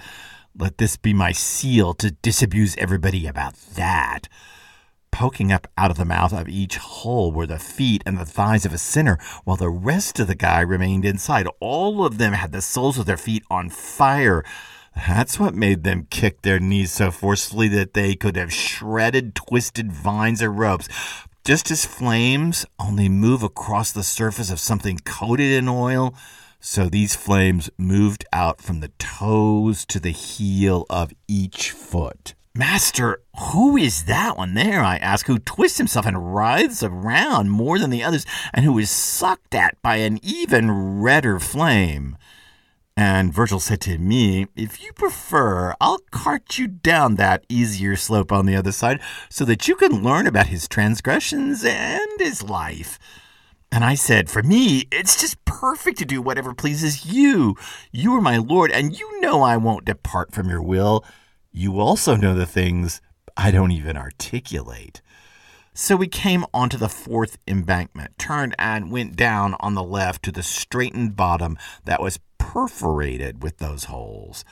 Let 0.59 0.79
this 0.79 0.97
be 0.97 1.15
my 1.15 1.31
seal 1.33 1.95
to 1.95 2.11
disabuse 2.11 2.77
everybody 2.79 3.27
about 3.27 3.55
that. 3.75 4.29
Poking 5.13 5.53
up 5.53 5.69
out 5.79 5.93
of 5.93 5.97
the 5.97 6.05
mouth 6.05 6.33
of 6.33 6.49
each 6.49 6.77
hole 6.77 7.31
were 7.31 7.47
the 7.47 7.61
feet 7.61 8.03
and 8.05 8.19
the 8.19 8.25
thighs 8.25 8.67
of 8.67 8.73
a 8.73 8.79
sinner, 8.79 9.17
while 9.45 9.57
the 9.57 9.71
rest 9.71 10.19
of 10.19 10.27
the 10.27 10.35
guy 10.35 10.61
remained 10.61 11.05
inside. 11.05 11.47
All 11.61 12.05
of 12.05 12.19
them 12.19 12.33
had 12.33 12.51
the 12.51 12.61
soles 12.61 12.99
of 12.99 13.07
their 13.07 13.17
feet 13.17 13.45
on 13.49 13.71
fire. 13.71 14.45
That's 14.97 15.39
what 15.39 15.55
made 15.55 15.85
them 15.85 16.07
kick 16.11 16.43
their 16.43 16.61
knees 16.61 16.93
so 16.93 17.11
forcefully 17.11 17.69
that 17.69 17.95
they 17.95 18.15
could 18.15 18.37
have 18.37 18.53
shredded 18.53 19.35
twisted 19.35 19.93
vines 19.93 20.43
or 20.43 20.51
ropes. 20.51 20.89
Just 21.45 21.71
as 21.71 21.85
flames 21.85 22.65
only 22.79 23.09
move 23.09 23.43
across 23.43 23.93
the 23.93 24.03
surface 24.03 24.51
of 24.51 24.59
something 24.59 24.99
coated 25.05 25.53
in 25.53 25.69
oil, 25.69 26.15
so 26.59 26.89
these 26.89 27.15
flames 27.15 27.69
moved 27.77 28.25
out 28.33 28.63
from 28.63 28.81
the 28.81 28.89
toes 28.99 29.85
to 29.87 30.01
the 30.01 30.13
heel 30.13 30.87
of 30.89 31.13
each 31.29 31.71
foot. 31.71 32.35
Master, 32.55 33.21
who 33.51 33.77
is 33.77 34.05
that 34.05 34.37
one 34.37 34.55
there? 34.55 34.81
I 34.81 34.97
ask, 34.97 35.27
who 35.27 35.41
twists 35.41 35.77
himself 35.77 36.07
and 36.07 36.35
writhes 36.35 36.83
around 36.83 37.51
more 37.51 37.79
than 37.79 37.91
the 37.91 38.05
others, 38.05 38.25
and 38.55 38.65
who 38.65 38.79
is 38.79 38.89
sucked 38.89 39.55
at 39.55 39.77
by 39.83 39.97
an 39.97 40.21
even 40.23 41.01
redder 41.03 41.41
flame. 41.41 42.17
And 42.97 43.35
Virgil 43.35 43.59
said 43.59 43.81
to 43.83 43.99
me, 43.99 44.47
If 44.55 44.83
you 44.83 44.93
prefer, 44.93 45.75
I'll 45.81 45.99
cart 46.13 46.59
you 46.59 46.69
down 46.69 47.17
that 47.17 47.45
easier 47.49 47.97
slope 47.97 48.31
on 48.31 48.47
the 48.47 48.55
other 48.55 48.71
side 48.71 49.01
so 49.29 49.45
that 49.47 49.67
you 49.67 49.75
can 49.75 50.03
learn 50.03 50.29
about 50.29 50.47
his 50.47 50.69
transgressions 50.69 51.65
and 51.65 52.21
his 52.21 52.43
life. 52.43 52.99
And 53.73 53.85
I 53.85 53.97
said, 53.97 54.31
For 54.31 54.45
me, 54.45 54.87
it's 54.93 55.21
just 55.21 55.45
perfect 55.45 55.99
to 55.99 56.05
do 56.05 56.23
whatever 56.23 56.55
pleases 56.55 57.07
you. 57.07 57.57
You 57.91 58.15
are 58.15 58.21
my 58.21 58.37
Lord, 58.37 58.71
and 58.71 58.97
you 58.97 59.21
know 59.21 59.43
I 59.43 59.57
won't 59.57 59.85
depart 59.85 60.33
from 60.33 60.49
your 60.49 60.63
will. 60.63 61.05
You 61.51 61.81
also 61.81 62.15
know 62.15 62.37
the 62.37 62.47
things 62.47 63.01
I 63.37 63.51
don't 63.51 63.73
even 63.73 63.97
articulate. 63.97 65.03
So 65.77 65.97
we 65.97 66.07
came 66.07 66.47
onto 66.55 66.77
the 66.77 66.89
fourth 66.89 67.39
embankment, 67.49 68.17
turned 68.17 68.55
and 68.61 68.93
went 68.93 69.17
down 69.17 69.57
on 69.59 69.75
the 69.75 69.83
left 69.83 70.23
to 70.25 70.31
the 70.31 70.45
straightened 70.45 71.17
bottom 71.17 71.59
that 71.85 72.01
was 72.01 72.21
perforated 72.53 73.43
with 73.43 73.59
those 73.59 73.85
holes. 73.85 74.45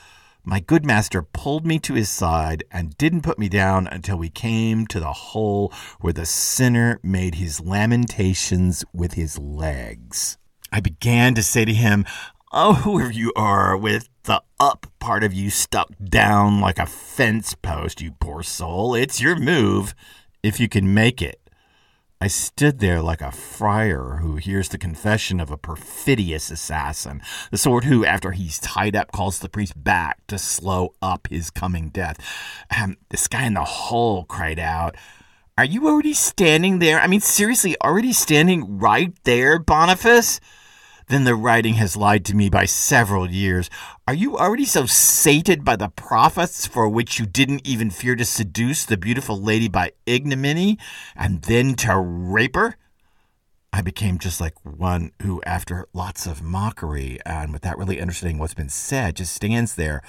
My 0.43 0.59
good 0.59 0.85
master 0.85 1.21
pulled 1.21 1.65
me 1.65 1.79
to 1.79 1.93
his 1.93 2.09
side 2.09 2.63
and 2.69 2.97
didn't 2.97 3.21
put 3.21 3.39
me 3.39 3.47
down 3.47 3.87
until 3.87 4.17
we 4.17 4.29
came 4.29 4.87
to 4.87 4.99
the 4.99 5.13
hole 5.13 5.71
where 6.01 6.11
the 6.11 6.25
sinner 6.25 6.99
made 7.01 7.35
his 7.35 7.61
lamentations 7.61 8.83
with 8.93 9.13
his 9.13 9.39
legs. 9.39 10.37
I 10.71 10.79
began 10.81 11.33
to 11.35 11.43
say 11.43 11.65
to 11.65 11.73
him, 11.73 12.05
Oh, 12.51 12.73
whoever 12.73 13.11
you 13.11 13.31
are, 13.35 13.77
with 13.77 14.09
the 14.23 14.41
up 14.59 14.87
part 14.99 15.23
of 15.23 15.33
you 15.33 15.49
stuck 15.49 15.89
down 16.03 16.59
like 16.59 16.79
a 16.79 16.85
fence 16.85 17.55
post, 17.55 18.01
you 18.01 18.11
poor 18.19 18.43
soul. 18.43 18.95
It's 18.95 19.21
your 19.21 19.35
move, 19.35 19.95
if 20.41 20.59
you 20.59 20.67
can 20.67 20.93
make 20.93 21.21
it. 21.21 21.39
I 22.23 22.27
stood 22.27 22.79
there 22.79 23.01
like 23.01 23.19
a 23.19 23.33
friar 23.33 24.19
who 24.21 24.37
hears 24.37 24.69
the 24.69 24.77
confession 24.77 25.41
of 25.41 25.51
a 25.51 25.57
perfidious 25.57 26.51
assassin, 26.51 27.21
the 27.51 27.57
sort 27.57 27.83
who, 27.83 28.05
after 28.05 28.31
he's 28.31 28.59
tied 28.59 28.95
up, 28.95 29.11
calls 29.11 29.39
the 29.39 29.49
priest 29.49 29.83
back 29.83 30.25
to 30.27 30.37
slow 30.37 30.93
up 31.01 31.27
his 31.29 31.49
coming 31.49 31.89
death. 31.89 32.15
Um, 32.79 32.95
this 33.09 33.27
guy 33.27 33.45
in 33.45 33.55
the 33.55 33.65
hole 33.65 34.23
cried 34.23 34.57
out, 34.57 34.95
Are 35.57 35.65
you 35.65 35.85
already 35.85 36.13
standing 36.13 36.79
there? 36.79 36.97
I 37.01 37.07
mean, 37.07 37.19
seriously, 37.19 37.75
already 37.83 38.13
standing 38.13 38.77
right 38.77 39.13
there, 39.25 39.59
Boniface? 39.59 40.39
Then 41.07 41.23
the 41.23 41.35
writing 41.35 41.75
has 41.75 41.97
lied 41.97 42.25
to 42.25 42.35
me 42.35 42.49
by 42.49 42.65
several 42.65 43.29
years. 43.29 43.69
Are 44.07 44.13
you 44.13 44.37
already 44.37 44.65
so 44.65 44.85
sated 44.85 45.63
by 45.63 45.75
the 45.75 45.89
prophets 45.89 46.65
for 46.65 46.87
which 46.87 47.19
you 47.19 47.25
didn't 47.25 47.67
even 47.67 47.89
fear 47.89 48.15
to 48.15 48.25
seduce 48.25 48.85
the 48.85 48.97
beautiful 48.97 49.39
lady 49.39 49.67
by 49.67 49.91
ignominy 50.05 50.77
and 51.15 51.41
then 51.43 51.75
to 51.75 51.97
rape 51.97 52.55
her? 52.55 52.77
I 53.71 53.81
became 53.81 54.19
just 54.19 54.39
like 54.39 54.53
one 54.63 55.11
who, 55.23 55.41
after 55.47 55.87
lots 55.93 56.27
of 56.27 56.43
mockery 56.43 57.17
and 57.25 57.51
without 57.51 57.77
really 57.77 57.99
understanding 57.99 58.37
what's 58.37 58.53
been 58.53 58.69
said, 58.69 59.15
just 59.15 59.33
stands 59.33 59.73
there 59.73 60.03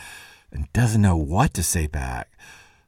and 0.53 0.71
doesn't 0.75 1.01
know 1.01 1.17
what 1.17 1.55
to 1.55 1.63
say 1.63 1.87
back. 1.87 2.31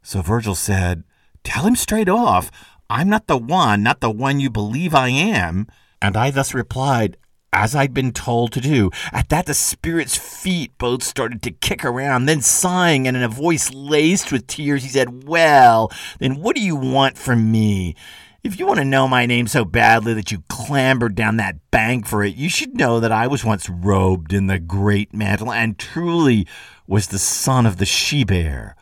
So 0.03 0.21
Virgil 0.21 0.55
said, 0.55 1.05
Tell 1.45 1.67
him 1.67 1.77
straight 1.77 2.09
off, 2.09 2.51
I'm 2.91 3.09
not 3.09 3.27
the 3.27 3.39
one, 3.39 3.83
not 3.83 4.01
the 4.01 4.11
one 4.11 4.39
you 4.39 4.51
believe 4.51 4.95
I 4.95 5.09
am. 5.09 5.67
And 6.03 6.17
I 6.17 6.31
thus 6.31 6.53
replied, 6.53 7.17
as 7.57 7.75
I'd 7.75 7.95
been 7.95 8.13
told 8.13 8.53
to 8.53 8.61
do. 8.61 8.91
At 9.13 9.31
that, 9.31 9.47
the 9.47 9.55
spirit's 9.55 10.17
feet 10.17 10.77
both 10.77 11.03
started 11.03 11.43
to 11.43 11.51
kick 11.51 11.85
around, 11.85 12.27
then 12.27 12.43
sighing, 12.43 13.09
and 13.09 13.17
in 13.17 13.23
a 13.23 13.29
voice 13.29 13.73
laced 13.73 14.31
with 14.31 14.47
tears, 14.47 14.83
he 14.83 14.91
said, 14.91 15.27
Well, 15.27 15.91
then 16.19 16.37
what 16.37 16.55
do 16.55 16.63
you 16.63 16.77
want 16.77 17.17
from 17.17 17.51
me? 17.51 17.97
If 18.45 18.61
you 18.61 18.67
want 18.67 18.79
to 18.79 18.85
know 18.85 19.09
my 19.09 19.27
name 19.27 19.49
so 19.49 19.65
badly 19.65 20.15
that 20.15 20.31
you 20.31 20.45
clambered 20.49 21.15
down 21.17 21.39
that 21.39 21.71
bank 21.71 22.07
for 22.07 22.23
it, 22.23 22.37
you 22.37 22.49
should 22.49 22.77
know 22.77 23.01
that 23.01 23.11
I 23.11 23.27
was 23.27 23.45
once 23.45 23.69
robed 23.69 24.33
in 24.33 24.47
the 24.47 24.61
great 24.61 25.13
mantle 25.13 25.51
and 25.51 25.79
truly 25.79 26.47
was 26.87 27.09
the 27.09 27.19
son 27.19 27.67
of 27.67 27.79
the 27.79 27.87
she 27.87 28.23
bear. 28.23 28.77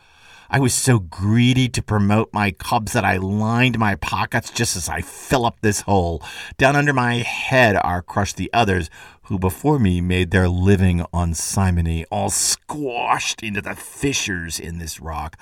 I 0.49 0.59
was 0.59 0.73
so 0.73 0.99
greedy 0.99 1.67
to 1.69 1.81
promote 1.81 2.33
my 2.33 2.51
cubs 2.51 2.93
that 2.93 3.03
I 3.03 3.17
lined 3.17 3.79
my 3.79 3.95
pockets 3.95 4.51
just 4.51 4.75
as 4.75 4.87
I 4.87 5.01
fill 5.01 5.45
up 5.45 5.59
this 5.61 5.81
hole. 5.81 6.21
Down 6.57 6.75
under 6.75 6.93
my 6.93 7.15
head 7.15 7.75
are 7.75 8.01
crushed 8.01 8.37
the 8.37 8.51
others 8.53 8.89
who 9.23 9.39
before 9.39 9.79
me 9.79 10.01
made 10.01 10.31
their 10.31 10.47
living 10.47 11.03
on 11.11 11.33
simony, 11.33 12.05
all 12.11 12.29
squashed 12.29 13.41
into 13.41 13.61
the 13.61 13.75
fissures 13.75 14.59
in 14.59 14.77
this 14.77 14.99
rock. 14.99 15.35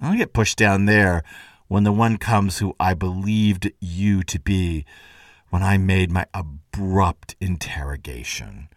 I'll 0.00 0.16
get 0.16 0.32
pushed 0.32 0.56
down 0.56 0.86
there 0.86 1.22
when 1.68 1.84
the 1.84 1.92
one 1.92 2.16
comes 2.16 2.58
who 2.58 2.74
I 2.80 2.94
believed 2.94 3.70
you 3.80 4.22
to 4.22 4.40
be, 4.40 4.84
when 5.50 5.62
I 5.62 5.76
made 5.76 6.10
my 6.10 6.26
abrupt 6.32 7.36
interrogation. 7.40 8.68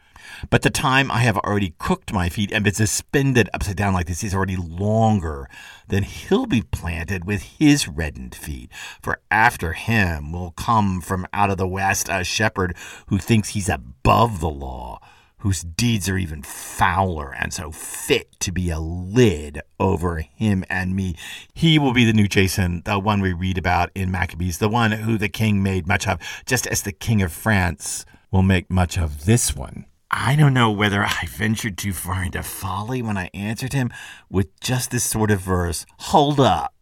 But 0.50 0.62
the 0.62 0.70
time 0.70 1.12
I 1.12 1.20
have 1.20 1.38
already 1.38 1.74
cooked 1.78 2.14
my 2.14 2.30
feet 2.30 2.52
and 2.52 2.64
been 2.64 2.74
suspended 2.74 3.50
upside 3.54 3.76
down 3.76 3.94
like 3.94 4.08
this 4.08 4.24
is 4.24 4.34
already 4.34 4.56
longer 4.56 5.50
than 5.88 6.04
he'll 6.04 6.46
be 6.46 6.62
planted 6.62 7.26
with 7.26 7.42
his 7.42 7.88
reddened 7.88 8.36
feet. 8.36 8.72
For 9.02 9.20
after 9.32 9.74
him 9.74 10.32
will 10.32 10.52
come 10.52 11.02
from 11.02 11.28
out 11.34 11.50
of 11.50 11.58
the 11.58 11.68
west 11.68 12.10
a 12.10 12.24
shepherd 12.24 12.76
who 13.08 13.18
thinks 13.18 13.50
he's 13.50 13.70
above 13.70 14.40
the 14.40 14.50
law, 14.50 15.00
whose 15.40 15.62
deeds 15.62 16.10
are 16.10 16.18
even 16.18 16.44
fouler 16.44 17.34
and 17.34 17.54
so 17.54 17.72
fit 17.72 18.38
to 18.40 18.52
be 18.52 18.70
a 18.70 18.80
lid 18.80 19.62
over 19.80 20.18
him 20.18 20.66
and 20.70 20.96
me. 20.96 21.16
He 21.54 21.80
will 21.80 21.94
be 21.94 22.06
the 22.06 22.14
new 22.14 22.28
Jason, 22.28 22.82
the 22.86 23.00
one 23.00 23.22
we 23.22 23.34
read 23.34 23.58
about 23.58 23.90
in 23.96 24.12
Maccabees, 24.12 24.58
the 24.58 24.70
one 24.70 24.92
who 24.92 25.18
the 25.18 25.30
king 25.30 25.64
made 25.64 25.88
much 25.88 26.08
of, 26.08 26.20
just 26.46 26.68
as 26.68 26.82
the 26.82 26.92
king 26.92 27.22
of 27.22 27.32
France 27.32 28.06
will 28.32 28.44
make 28.44 28.70
much 28.70 28.98
of 28.98 29.26
this 29.26 29.56
one. 29.56 29.86
I 30.12 30.36
don't 30.36 30.56
know 30.56 30.72
whether 30.72 31.04
I 31.04 31.25
ventured 31.28 31.78
too 31.78 31.94
far 31.94 32.24
into 32.24 32.42
folly 32.42 33.01
when 33.01 33.18
I 33.18 33.30
answered 33.34 33.74
him 33.74 33.92
with 34.30 34.60
just 34.60 34.89
this 34.89 35.04
sort 35.04 35.30
of 35.30 35.39
verse 35.39 35.86
Hold 36.00 36.39
up, 36.39 36.74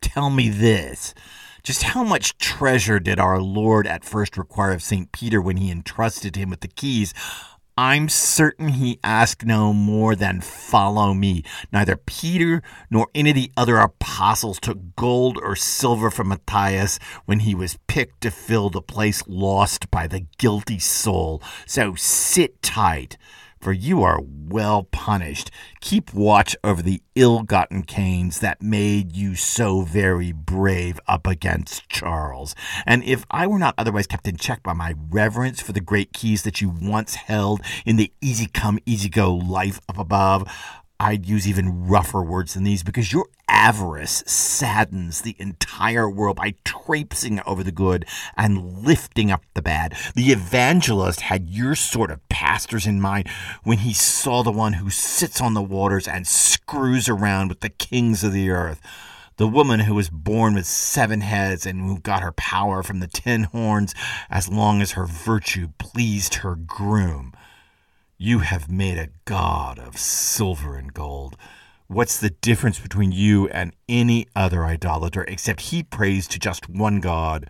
tell 0.00 0.30
me 0.30 0.48
this. 0.48 1.14
Just 1.62 1.82
how 1.82 2.02
much 2.02 2.38
treasure 2.38 2.98
did 2.98 3.20
our 3.20 3.38
Lord 3.38 3.86
at 3.86 4.02
first 4.02 4.38
require 4.38 4.72
of 4.72 4.82
St. 4.82 5.12
Peter 5.12 5.42
when 5.42 5.58
he 5.58 5.70
entrusted 5.70 6.36
him 6.36 6.48
with 6.48 6.60
the 6.60 6.68
keys? 6.68 7.12
I'm 7.82 8.10
certain 8.10 8.68
he 8.68 9.00
asked 9.02 9.46
no 9.46 9.72
more 9.72 10.14
than 10.14 10.42
follow 10.42 11.14
me. 11.14 11.44
Neither 11.72 11.96
Peter 11.96 12.62
nor 12.90 13.08
any 13.14 13.30
of 13.30 13.36
the 13.36 13.50
other 13.56 13.78
apostles 13.78 14.60
took 14.60 14.94
gold 14.96 15.38
or 15.42 15.56
silver 15.56 16.10
from 16.10 16.28
Matthias 16.28 16.98
when 17.24 17.38
he 17.40 17.54
was 17.54 17.78
picked 17.86 18.20
to 18.20 18.30
fill 18.30 18.68
the 18.68 18.82
place 18.82 19.22
lost 19.26 19.90
by 19.90 20.06
the 20.06 20.26
guilty 20.36 20.78
soul. 20.78 21.42
So 21.64 21.94
sit 21.94 22.62
tight 22.62 23.16
for 23.60 23.72
you 23.72 24.02
are 24.02 24.20
well 24.22 24.84
punished. 24.84 25.50
Keep 25.80 26.14
watch 26.14 26.56
over 26.64 26.82
the 26.82 27.02
ill 27.14 27.42
gotten 27.42 27.82
gains 27.82 28.40
that 28.40 28.62
made 28.62 29.14
you 29.14 29.34
so 29.34 29.82
very 29.82 30.32
brave 30.32 30.98
up 31.06 31.26
against 31.26 31.88
Charles. 31.88 32.54
And 32.86 33.04
if 33.04 33.24
I 33.30 33.46
were 33.46 33.58
not 33.58 33.74
otherwise 33.76 34.06
kept 34.06 34.26
in 34.26 34.36
check 34.36 34.62
by 34.62 34.72
my 34.72 34.94
reverence 35.10 35.60
for 35.60 35.72
the 35.72 35.80
great 35.80 36.12
keys 36.12 36.42
that 36.42 36.60
you 36.60 36.70
once 36.70 37.14
held 37.14 37.60
in 37.84 37.96
the 37.96 38.12
easy 38.20 38.46
come, 38.46 38.78
easy 38.86 39.08
go 39.08 39.34
life 39.34 39.80
up 39.88 39.98
above, 39.98 40.50
I'd 41.00 41.24
use 41.24 41.48
even 41.48 41.86
rougher 41.86 42.22
words 42.22 42.52
than 42.52 42.64
these 42.64 42.82
because 42.82 43.10
your 43.10 43.26
avarice 43.48 44.22
saddens 44.26 45.22
the 45.22 45.34
entire 45.38 46.10
world 46.10 46.36
by 46.36 46.56
traipsing 46.62 47.40
over 47.46 47.64
the 47.64 47.72
good 47.72 48.04
and 48.36 48.84
lifting 48.84 49.30
up 49.30 49.42
the 49.54 49.62
bad. 49.62 49.96
The 50.14 50.30
evangelist 50.30 51.22
had 51.22 51.48
your 51.48 51.74
sort 51.74 52.10
of 52.10 52.28
pastors 52.28 52.86
in 52.86 53.00
mind 53.00 53.30
when 53.64 53.78
he 53.78 53.94
saw 53.94 54.42
the 54.42 54.52
one 54.52 54.74
who 54.74 54.90
sits 54.90 55.40
on 55.40 55.54
the 55.54 55.62
waters 55.62 56.06
and 56.06 56.26
screws 56.26 57.08
around 57.08 57.48
with 57.48 57.60
the 57.60 57.70
kings 57.70 58.22
of 58.22 58.34
the 58.34 58.50
earth. 58.50 58.82
The 59.38 59.48
woman 59.48 59.80
who 59.80 59.94
was 59.94 60.10
born 60.10 60.52
with 60.52 60.66
seven 60.66 61.22
heads 61.22 61.64
and 61.64 61.80
who 61.80 61.98
got 61.98 62.22
her 62.22 62.32
power 62.32 62.82
from 62.82 63.00
the 63.00 63.06
ten 63.06 63.44
horns 63.44 63.94
as 64.28 64.50
long 64.50 64.82
as 64.82 64.92
her 64.92 65.06
virtue 65.06 65.68
pleased 65.78 66.34
her 66.36 66.56
groom. 66.56 67.32
You 68.22 68.40
have 68.40 68.70
made 68.70 68.98
a 68.98 69.08
god 69.24 69.78
of 69.78 69.96
silver 69.96 70.76
and 70.76 70.92
gold. 70.92 71.38
What's 71.86 72.20
the 72.20 72.28
difference 72.28 72.78
between 72.78 73.12
you 73.12 73.48
and 73.48 73.74
any 73.88 74.26
other 74.36 74.62
idolater 74.62 75.24
except 75.26 75.62
he 75.62 75.82
prays 75.82 76.28
to 76.28 76.38
just 76.38 76.68
one 76.68 77.00
god, 77.00 77.48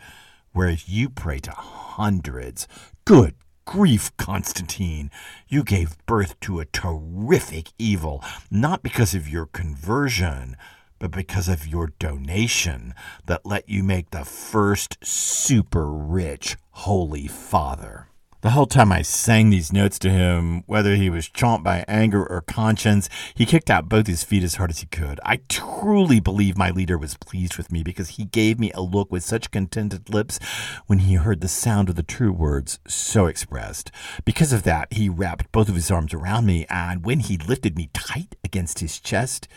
whereas 0.52 0.88
you 0.88 1.08
pray 1.08 1.40
to 1.40 1.50
hundreds? 1.50 2.68
Good 3.04 3.34
grief, 3.64 4.16
Constantine. 4.16 5.10
You 5.48 5.64
gave 5.64 5.98
birth 6.06 6.38
to 6.42 6.60
a 6.60 6.66
terrific 6.66 7.72
evil, 7.76 8.22
not 8.48 8.84
because 8.84 9.12
of 9.12 9.28
your 9.28 9.46
conversion, 9.46 10.56
but 11.00 11.10
because 11.10 11.48
of 11.48 11.66
your 11.66 11.88
donation 11.98 12.94
that 13.26 13.44
let 13.44 13.68
you 13.68 13.82
make 13.82 14.10
the 14.10 14.24
first 14.24 14.98
super 15.04 15.90
rich 15.90 16.56
Holy 16.70 17.26
Father. 17.26 18.09
The 18.42 18.50
whole 18.50 18.64
time 18.64 18.90
I 18.90 19.02
sang 19.02 19.50
these 19.50 19.70
notes 19.70 19.98
to 19.98 20.08
him, 20.08 20.62
whether 20.66 20.94
he 20.94 21.10
was 21.10 21.28
chomped 21.28 21.62
by 21.62 21.84
anger 21.86 22.24
or 22.24 22.40
conscience, 22.40 23.10
he 23.34 23.44
kicked 23.44 23.68
out 23.68 23.90
both 23.90 24.06
his 24.06 24.24
feet 24.24 24.42
as 24.42 24.54
hard 24.54 24.70
as 24.70 24.78
he 24.78 24.86
could. 24.86 25.20
I 25.26 25.40
truly 25.50 26.20
believe 26.20 26.56
my 26.56 26.70
leader 26.70 26.96
was 26.96 27.18
pleased 27.18 27.58
with 27.58 27.70
me 27.70 27.82
because 27.82 28.10
he 28.10 28.24
gave 28.24 28.58
me 28.58 28.72
a 28.72 28.80
look 28.80 29.12
with 29.12 29.24
such 29.24 29.50
contented 29.50 30.08
lips 30.08 30.40
when 30.86 31.00
he 31.00 31.16
heard 31.16 31.42
the 31.42 31.48
sound 31.48 31.90
of 31.90 31.96
the 31.96 32.02
true 32.02 32.32
words 32.32 32.78
so 32.88 33.26
expressed. 33.26 33.90
Because 34.24 34.54
of 34.54 34.62
that, 34.62 34.90
he 34.90 35.10
wrapped 35.10 35.52
both 35.52 35.68
of 35.68 35.74
his 35.74 35.90
arms 35.90 36.14
around 36.14 36.46
me, 36.46 36.64
and 36.70 37.04
when 37.04 37.20
he 37.20 37.36
lifted 37.36 37.76
me 37.76 37.90
tight 37.92 38.36
against 38.42 38.78
his 38.78 38.98
chest, 38.98 39.48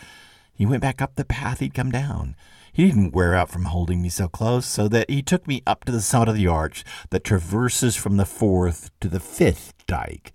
he 0.54 0.66
went 0.66 0.82
back 0.82 1.02
up 1.02 1.14
the 1.14 1.24
path 1.24 1.60
he'd 1.60 1.74
come 1.74 1.90
down. 1.90 2.36
He 2.72 2.86
didn't 2.86 3.14
wear 3.14 3.34
out 3.34 3.50
from 3.50 3.66
holding 3.66 4.02
me 4.02 4.08
so 4.08 4.28
close, 4.28 4.66
so 4.66 4.88
that 4.88 5.08
he 5.10 5.22
took 5.22 5.46
me 5.46 5.62
up 5.66 5.84
to 5.84 5.92
the 5.92 6.00
summit 6.00 6.28
of 6.28 6.34
the 6.34 6.46
arch 6.46 6.84
that 7.10 7.24
traverses 7.24 7.96
from 7.96 8.16
the 8.16 8.26
fourth 8.26 8.90
to 9.00 9.08
the 9.08 9.20
fifth 9.20 9.74
dike. 9.86 10.32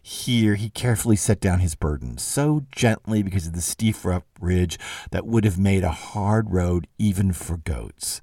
Here 0.00 0.54
he 0.54 0.68
carefully 0.68 1.16
set 1.16 1.40
down 1.40 1.60
his 1.60 1.74
burden, 1.74 2.18
so 2.18 2.66
gently 2.70 3.22
because 3.22 3.46
of 3.46 3.54
the 3.54 3.62
steep 3.62 4.04
rough 4.04 4.24
ridge 4.38 4.78
that 5.10 5.26
would 5.26 5.44
have 5.44 5.58
made 5.58 5.82
a 5.82 5.90
hard 5.90 6.52
road 6.52 6.86
even 6.98 7.32
for 7.32 7.56
goats. 7.56 8.20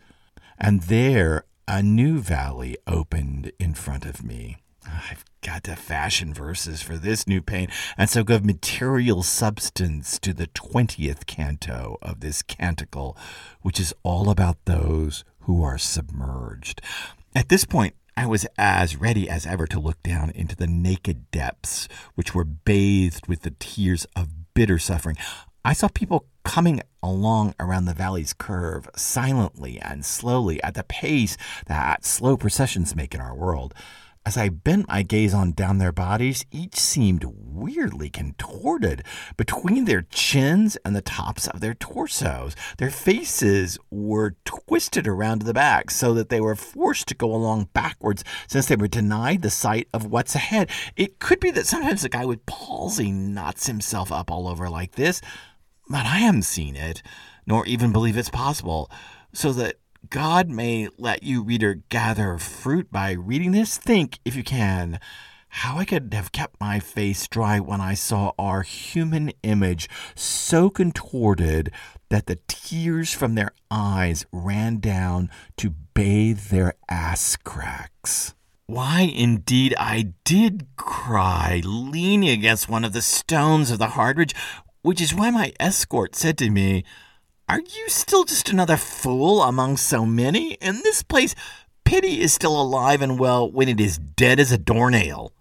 And 0.60 0.84
there 0.84 1.45
a 1.67 1.82
new 1.82 2.19
valley 2.19 2.77
opened 2.86 3.51
in 3.60 3.73
front 3.73 4.06
of 4.06 4.23
me. 4.23 4.61
I've 4.86 5.24
got 5.41 5.63
to 5.65 5.76
fashion 5.76 6.34
verses 6.34 6.82
for 6.82 6.98
this 6.98 7.28
new 7.28 7.41
pain, 7.41 7.67
and 7.98 8.10
so 8.10 8.24
give 8.24 8.46
material 8.46 9.24
substance 9.24 10.20
to 10.20 10.34
the 10.34 10.48
20th 10.48 11.26
canto 11.26 11.98
of 12.02 12.20
this 12.20 12.41
canticle, 12.41 13.17
which 13.62 13.80
is 13.80 13.94
all 14.04 14.30
about 14.30 14.65
those 14.65 15.24
who 15.41 15.63
are 15.63 15.78
submerged. 15.78 16.82
At 17.36 17.50
this 17.50 17.65
point, 17.65 17.96
I 18.17 18.26
was 18.26 18.46
as 18.58 18.98
ready 18.98 19.30
as 19.30 19.46
ever 19.46 19.65
to 19.67 19.80
look 19.80 20.02
down 20.04 20.32
into 20.32 20.56
the 20.56 20.67
naked 20.67 21.32
depths, 21.32 21.88
which 22.15 22.36
were 22.36 22.44
bathed 22.44 23.28
with 23.28 23.41
the 23.41 23.56
tears 23.58 24.06
of 24.15 24.54
bitter 24.54 24.78
suffering. 24.78 25.17
I 25.63 25.74
saw 25.74 25.88
people 25.88 26.26
coming 26.44 26.82
along 27.04 27.54
around 27.60 27.86
the 27.86 27.94
valley's 27.94 28.34
curve 28.34 28.89
silently 28.96 29.80
and 29.80 30.04
slowly 30.04 30.62
at 30.63 30.74
the 30.74 30.84
pace 30.84 31.38
that 31.67 32.04
slow 32.04 32.36
processions 32.36 32.96
make 32.96 33.13
in 33.13 33.22
our 33.22 33.36
world. 33.36 33.74
As 34.23 34.38
I 34.38 34.49
bent 34.49 34.88
my 34.88 35.01
gaze 35.01 35.34
on 35.34 35.51
down 35.53 35.79
their 35.79 35.91
bodies, 35.91 36.45
each 36.51 36.75
seemed 36.75 37.23
weirdly 37.23 38.07
contorted 38.07 39.03
between 39.36 39.86
their 39.86 40.03
chins 40.03 40.77
and 40.86 40.95
the 40.95 41.01
tops 41.01 41.47
of 41.47 41.60
their 41.60 41.73
torsos. 41.73 42.55
Their 42.77 42.91
faces 42.91 43.79
were 43.89 44.36
twisted 44.45 45.07
around 45.07 45.39
to 45.39 45.45
the 45.47 45.55
back 45.55 45.89
so 45.89 46.13
that 46.13 46.29
they 46.29 46.39
were 46.39 46.55
forced 46.55 47.07
to 47.07 47.15
go 47.15 47.34
along 47.34 47.69
backwards 47.73 48.23
since 48.45 48.67
they 48.67 48.75
were 48.75 48.88
denied 48.88 49.41
the 49.41 49.49
sight 49.49 49.88
of 49.91 50.05
what's 50.05 50.36
ahead. 50.36 50.69
It 50.95 51.17
could 51.17 51.39
be 51.39 51.49
that 51.51 51.65
sometimes 51.65 52.03
a 52.03 52.10
guy 52.10 52.25
with 52.25 52.45
palsy 52.45 53.12
knots 53.12 53.65
himself 53.65 54.12
up 54.12 54.29
all 54.29 54.47
over 54.47 54.69
like 54.69 54.93
this, 54.93 55.19
but 55.89 56.05
I 56.05 56.19
haven't 56.19 56.43
seen 56.43 56.75
it, 56.75 57.01
nor 57.47 57.65
even 57.65 57.91
believe 57.91 58.17
it's 58.17 58.29
possible. 58.29 58.91
So 59.34 59.51
that 59.53 59.81
God 60.10 60.50
may 60.50 60.90
let 60.98 61.24
you, 61.24 61.44
reader, 61.44 61.76
gather 61.90 62.38
fruit 62.38 62.92
by 62.92 63.12
reading 63.12 63.52
this. 63.52 63.78
Think, 63.78 64.20
if 64.26 64.36
you 64.36 64.44
can, 64.44 65.00
how 65.50 65.78
I 65.78 65.86
could 65.86 66.14
have 66.14 66.32
kept 66.32 66.60
my 66.60 66.80
face 66.80 67.28
dry 67.28 67.60
when 67.60 67.80
I 67.80 67.94
saw 67.94 68.32
our 68.40 68.64
human 68.64 69.32
image 69.44 69.90
so 70.16 70.70
contorted 70.70 71.72
that 72.10 72.26
the 72.26 72.40
tears 72.48 73.14
from 73.14 73.36
their 73.36 73.52
eyes 73.70 74.26
ran 74.32 74.80
down 74.80 75.30
to 75.58 75.70
bathe 75.94 76.40
their 76.50 76.74
ass 76.90 77.36
cracks. 77.36 78.34
Why, 78.66 79.02
indeed, 79.02 79.76
I 79.78 80.14
did 80.24 80.68
cry, 80.78 81.62
leaning 81.64 82.30
against 82.30 82.70
one 82.70 82.86
of 82.86 82.94
the 82.94 83.02
stones 83.02 83.70
of 83.70 83.80
the 83.80 83.90
hard 83.90 84.18
ridge, 84.18 84.34
which 84.82 85.02
is 85.02 85.14
why 85.14 85.30
my 85.30 85.54
escort 85.60 86.16
said 86.16 86.38
to 86.40 86.50
me, 86.50 86.84
are 87.52 87.60
you 87.60 87.90
still 87.90 88.24
just 88.24 88.48
another 88.48 88.78
fool 88.78 89.44
among 89.44 89.76
so 89.76 90.06
many? 90.06 90.54
In 90.62 90.76
this 90.84 91.04
place, 91.04 91.36
pity 91.84 92.22
is 92.22 92.32
still 92.32 92.60
alive 92.60 93.02
and 93.02 93.20
well 93.20 93.52
when 93.52 93.68
it 93.68 93.82
is 93.82 93.98
dead 93.98 94.40
as 94.40 94.54
a 94.54 94.58
doornail. 94.58 95.34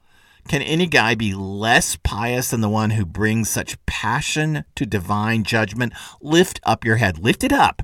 Can 0.49 0.61
any 0.61 0.89
guy 0.89 1.15
be 1.15 1.35
less 1.35 1.95
pious 2.03 2.51
than 2.51 2.63
the 2.63 2.69
one 2.69 2.91
who 2.91 3.07
brings 3.07 3.49
such 3.49 3.79
passion 3.87 4.65
to 4.75 4.87
divine 4.87 5.45
judgment? 5.45 5.93
Lift 6.21 6.59
up 6.65 6.85
your 6.85 6.97
head, 6.97 7.17
lift 7.17 7.45
it 7.45 7.53
up, 7.53 7.81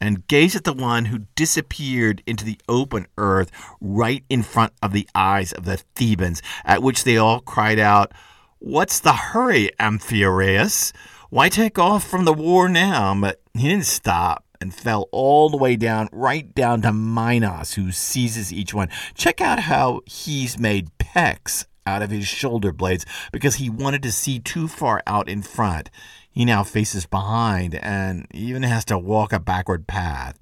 and 0.00 0.26
gaze 0.26 0.56
at 0.56 0.64
the 0.64 0.72
one 0.72 1.04
who 1.04 1.26
disappeared 1.36 2.24
into 2.26 2.44
the 2.44 2.60
open 2.68 3.06
earth 3.18 3.52
right 3.80 4.24
in 4.28 4.42
front 4.42 4.72
of 4.82 4.92
the 4.92 5.08
eyes 5.14 5.52
of 5.52 5.64
the 5.64 5.76
Thebans, 5.94 6.42
at 6.64 6.82
which 6.82 7.04
they 7.04 7.16
all 7.16 7.38
cried 7.38 7.78
out, 7.78 8.10
What's 8.58 8.98
the 8.98 9.12
hurry, 9.12 9.70
Amphiaraus? 9.78 10.92
Why 11.30 11.48
take 11.48 11.78
off 11.78 12.04
from 12.04 12.24
the 12.24 12.34
war 12.34 12.68
now? 12.68 13.14
But 13.14 13.39
he 13.54 13.68
didn't 13.68 13.86
stop 13.86 14.44
and 14.60 14.74
fell 14.74 15.08
all 15.10 15.48
the 15.48 15.56
way 15.56 15.76
down, 15.76 16.08
right 16.12 16.54
down 16.54 16.82
to 16.82 16.92
Minos, 16.92 17.74
who 17.74 17.92
seizes 17.92 18.52
each 18.52 18.74
one. 18.74 18.88
Check 19.14 19.40
out 19.40 19.60
how 19.60 20.02
he's 20.06 20.58
made 20.58 20.90
pecs 20.98 21.66
out 21.86 22.02
of 22.02 22.10
his 22.10 22.26
shoulder 22.26 22.72
blades 22.72 23.06
because 23.32 23.56
he 23.56 23.70
wanted 23.70 24.02
to 24.02 24.12
see 24.12 24.38
too 24.38 24.68
far 24.68 25.02
out 25.06 25.28
in 25.28 25.42
front. 25.42 25.90
He 26.30 26.44
now 26.44 26.62
faces 26.62 27.06
behind 27.06 27.74
and 27.74 28.26
even 28.32 28.62
has 28.62 28.84
to 28.86 28.98
walk 28.98 29.32
a 29.32 29.40
backward 29.40 29.86
path. 29.86 30.38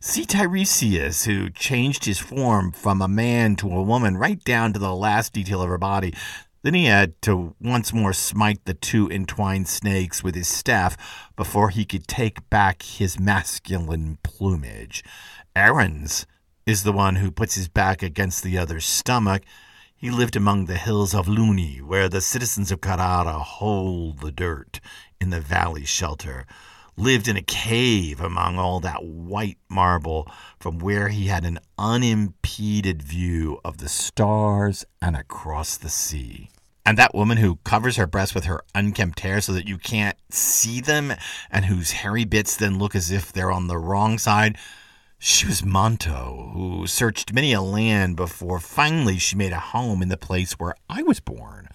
See 0.00 0.24
Tiresias, 0.24 1.24
who 1.24 1.48
changed 1.48 2.04
his 2.04 2.18
form 2.18 2.72
from 2.72 3.00
a 3.00 3.08
man 3.08 3.56
to 3.56 3.68
a 3.68 3.82
woman 3.82 4.16
right 4.16 4.42
down 4.44 4.72
to 4.72 4.78
the 4.78 4.94
last 4.94 5.32
detail 5.32 5.62
of 5.62 5.68
her 5.68 5.78
body. 5.78 6.12
Then 6.62 6.74
he 6.74 6.84
had 6.86 7.20
to 7.22 7.54
once 7.60 7.92
more 7.92 8.12
smite 8.12 8.64
the 8.64 8.74
two 8.74 9.10
entwined 9.10 9.66
snakes 9.66 10.22
with 10.22 10.34
his 10.34 10.48
staff 10.48 11.30
before 11.34 11.70
he 11.70 11.86
could 11.86 12.06
take 12.06 12.48
back 12.50 12.82
his 12.82 13.18
masculine 13.18 14.18
plumage. 14.22 15.02
Aruns 15.56 16.26
is 16.66 16.82
the 16.82 16.92
one 16.92 17.16
who 17.16 17.30
puts 17.30 17.54
his 17.54 17.68
back 17.68 18.02
against 18.02 18.42
the 18.42 18.58
other's 18.58 18.84
stomach. 18.84 19.42
He 19.96 20.10
lived 20.10 20.36
among 20.36 20.66
the 20.66 20.76
hills 20.76 21.14
of 21.14 21.28
Luni, 21.28 21.78
where 21.78 22.08
the 22.08 22.20
citizens 22.20 22.70
of 22.70 22.82
Carrara 22.82 23.38
hold 23.38 24.20
the 24.20 24.32
dirt 24.32 24.80
in 25.18 25.30
the 25.30 25.40
valley 25.40 25.86
shelter. 25.86 26.46
Lived 27.00 27.28
in 27.28 27.36
a 27.38 27.42
cave 27.42 28.20
among 28.20 28.58
all 28.58 28.78
that 28.80 29.02
white 29.02 29.56
marble, 29.70 30.30
from 30.58 30.78
where 30.78 31.08
he 31.08 31.28
had 31.28 31.46
an 31.46 31.58
unimpeded 31.78 33.02
view 33.02 33.58
of 33.64 33.78
the 33.78 33.88
stars 33.88 34.84
and 35.00 35.16
across 35.16 35.78
the 35.78 35.88
sea. 35.88 36.50
And 36.84 36.98
that 36.98 37.14
woman 37.14 37.38
who 37.38 37.56
covers 37.64 37.96
her 37.96 38.06
breasts 38.06 38.34
with 38.34 38.44
her 38.44 38.60
unkempt 38.74 39.20
hair 39.20 39.40
so 39.40 39.54
that 39.54 39.66
you 39.66 39.78
can't 39.78 40.18
see 40.30 40.82
them, 40.82 41.14
and 41.50 41.64
whose 41.64 41.92
hairy 41.92 42.26
bits 42.26 42.54
then 42.54 42.78
look 42.78 42.94
as 42.94 43.10
if 43.10 43.32
they're 43.32 43.50
on 43.50 43.66
the 43.66 43.78
wrong 43.78 44.18
side, 44.18 44.58
she 45.18 45.46
was 45.46 45.64
Manto, 45.64 46.50
who 46.52 46.86
searched 46.86 47.32
many 47.32 47.54
a 47.54 47.62
land 47.62 48.14
before 48.16 48.60
finally 48.60 49.16
she 49.16 49.36
made 49.36 49.52
a 49.52 49.58
home 49.58 50.02
in 50.02 50.10
the 50.10 50.18
place 50.18 50.52
where 50.52 50.74
I 50.90 51.02
was 51.02 51.18
born. 51.18 51.70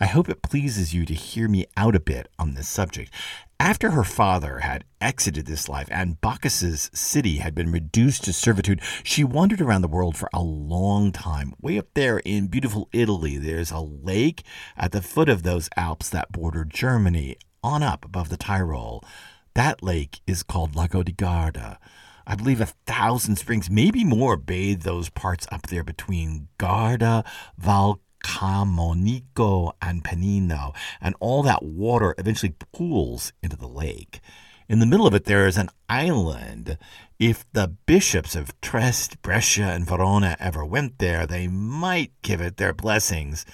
I 0.00 0.06
hope 0.06 0.28
it 0.28 0.42
pleases 0.42 0.94
you 0.94 1.04
to 1.06 1.14
hear 1.14 1.48
me 1.48 1.66
out 1.76 1.96
a 1.96 2.00
bit 2.00 2.28
on 2.38 2.54
this 2.54 2.68
subject. 2.68 3.12
After 3.60 3.90
her 3.90 4.04
father 4.04 4.60
had 4.60 4.84
exited 5.02 5.44
this 5.44 5.68
life 5.68 5.88
and 5.90 6.18
Bacchus's 6.22 6.90
city 6.94 7.36
had 7.36 7.54
been 7.54 7.70
reduced 7.70 8.24
to 8.24 8.32
servitude, 8.32 8.80
she 9.04 9.22
wandered 9.22 9.60
around 9.60 9.82
the 9.82 9.86
world 9.86 10.16
for 10.16 10.30
a 10.32 10.40
long 10.40 11.12
time. 11.12 11.52
Way 11.60 11.76
up 11.76 11.88
there 11.92 12.20
in 12.20 12.46
beautiful 12.46 12.88
Italy, 12.90 13.36
there's 13.36 13.70
a 13.70 13.80
lake 13.80 14.44
at 14.78 14.92
the 14.92 15.02
foot 15.02 15.28
of 15.28 15.42
those 15.42 15.68
Alps 15.76 16.08
that 16.08 16.32
border 16.32 16.64
Germany, 16.64 17.36
on 17.62 17.82
up 17.82 18.02
above 18.02 18.30
the 18.30 18.38
Tyrol. 18.38 19.04
That 19.52 19.82
lake 19.82 20.20
is 20.26 20.42
called 20.42 20.74
Lago 20.74 21.02
di 21.02 21.12
Garda. 21.12 21.78
I 22.26 22.36
believe 22.36 22.62
a 22.62 22.66
thousand 22.86 23.36
springs, 23.36 23.68
maybe 23.68 24.04
more, 24.04 24.38
bathe 24.38 24.84
those 24.84 25.10
parts 25.10 25.46
up 25.52 25.66
there 25.66 25.84
between 25.84 26.48
Garda, 26.56 27.24
Val 27.58 28.00
Camonica 28.22 29.72
and 29.80 30.04
Pennino, 30.04 30.74
and 31.00 31.14
all 31.20 31.42
that 31.42 31.62
water 31.62 32.14
eventually 32.18 32.54
pools 32.72 33.32
into 33.42 33.56
the 33.56 33.68
lake. 33.68 34.20
In 34.68 34.78
the 34.78 34.86
middle 34.86 35.06
of 35.06 35.14
it, 35.14 35.24
there 35.24 35.46
is 35.48 35.56
an 35.56 35.68
island. 35.88 36.78
If 37.18 37.44
the 37.52 37.74
bishops 37.86 38.36
of 38.36 38.58
Trieste, 38.60 39.20
Brescia, 39.20 39.64
and 39.64 39.84
Verona 39.84 40.36
ever 40.38 40.64
went 40.64 40.98
there, 40.98 41.26
they 41.26 41.48
might 41.48 42.12
give 42.22 42.40
it 42.40 42.56
their 42.56 42.72
blessings. 42.72 43.44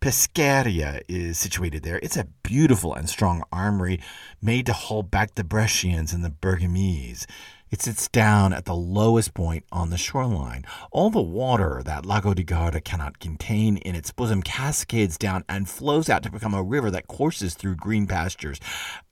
Peschiera 0.00 1.02
is 1.08 1.38
situated 1.38 1.82
there. 1.82 1.98
It's 2.02 2.16
a 2.16 2.28
beautiful 2.42 2.94
and 2.94 3.08
strong 3.08 3.42
armory 3.50 4.00
made 4.40 4.66
to 4.66 4.72
hold 4.72 5.10
back 5.10 5.34
the 5.34 5.42
Brescians 5.42 6.12
and 6.12 6.24
the 6.24 6.30
Bergamese. 6.30 7.26
It 7.70 7.82
sits 7.82 8.08
down 8.08 8.54
at 8.54 8.64
the 8.64 8.74
lowest 8.74 9.34
point 9.34 9.64
on 9.70 9.90
the 9.90 9.98
shoreline. 9.98 10.64
All 10.90 11.10
the 11.10 11.20
water 11.20 11.82
that 11.84 12.06
Lago 12.06 12.32
di 12.32 12.42
Garda 12.42 12.80
cannot 12.80 13.18
contain 13.18 13.76
in 13.78 13.94
its 13.94 14.10
bosom 14.10 14.42
cascades 14.42 15.18
down 15.18 15.44
and 15.48 15.68
flows 15.68 16.08
out 16.08 16.22
to 16.22 16.30
become 16.30 16.54
a 16.54 16.62
river 16.62 16.90
that 16.90 17.08
courses 17.08 17.54
through 17.54 17.76
green 17.76 18.06
pastures. 18.06 18.58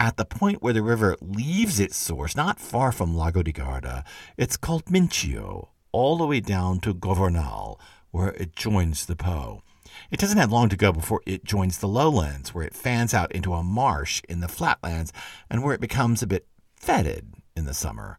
At 0.00 0.16
the 0.16 0.24
point 0.24 0.62
where 0.62 0.72
the 0.72 0.82
river 0.82 1.16
leaves 1.20 1.78
its 1.78 1.96
source, 1.96 2.34
not 2.34 2.58
far 2.58 2.92
from 2.92 3.14
Lago 3.14 3.42
di 3.42 3.52
Garda, 3.52 4.04
it's 4.38 4.56
called 4.56 4.86
Mincio, 4.86 5.68
all 5.92 6.16
the 6.16 6.26
way 6.26 6.40
down 6.40 6.80
to 6.80 6.94
Governolo, 6.94 7.78
where 8.10 8.32
it 8.34 8.56
joins 8.56 9.04
the 9.04 9.16
Po. 9.16 9.62
It 10.10 10.18
doesn't 10.18 10.38
have 10.38 10.52
long 10.52 10.70
to 10.70 10.76
go 10.76 10.92
before 10.92 11.20
it 11.26 11.44
joins 11.44 11.78
the 11.78 11.88
lowlands, 11.88 12.54
where 12.54 12.64
it 12.64 12.74
fans 12.74 13.12
out 13.12 13.32
into 13.32 13.52
a 13.52 13.62
marsh 13.62 14.22
in 14.28 14.40
the 14.40 14.48
flatlands 14.48 15.12
and 15.50 15.62
where 15.62 15.74
it 15.74 15.80
becomes 15.80 16.22
a 16.22 16.26
bit 16.26 16.46
fetid 16.74 17.34
in 17.54 17.66
the 17.66 17.74
summer. 17.74 18.18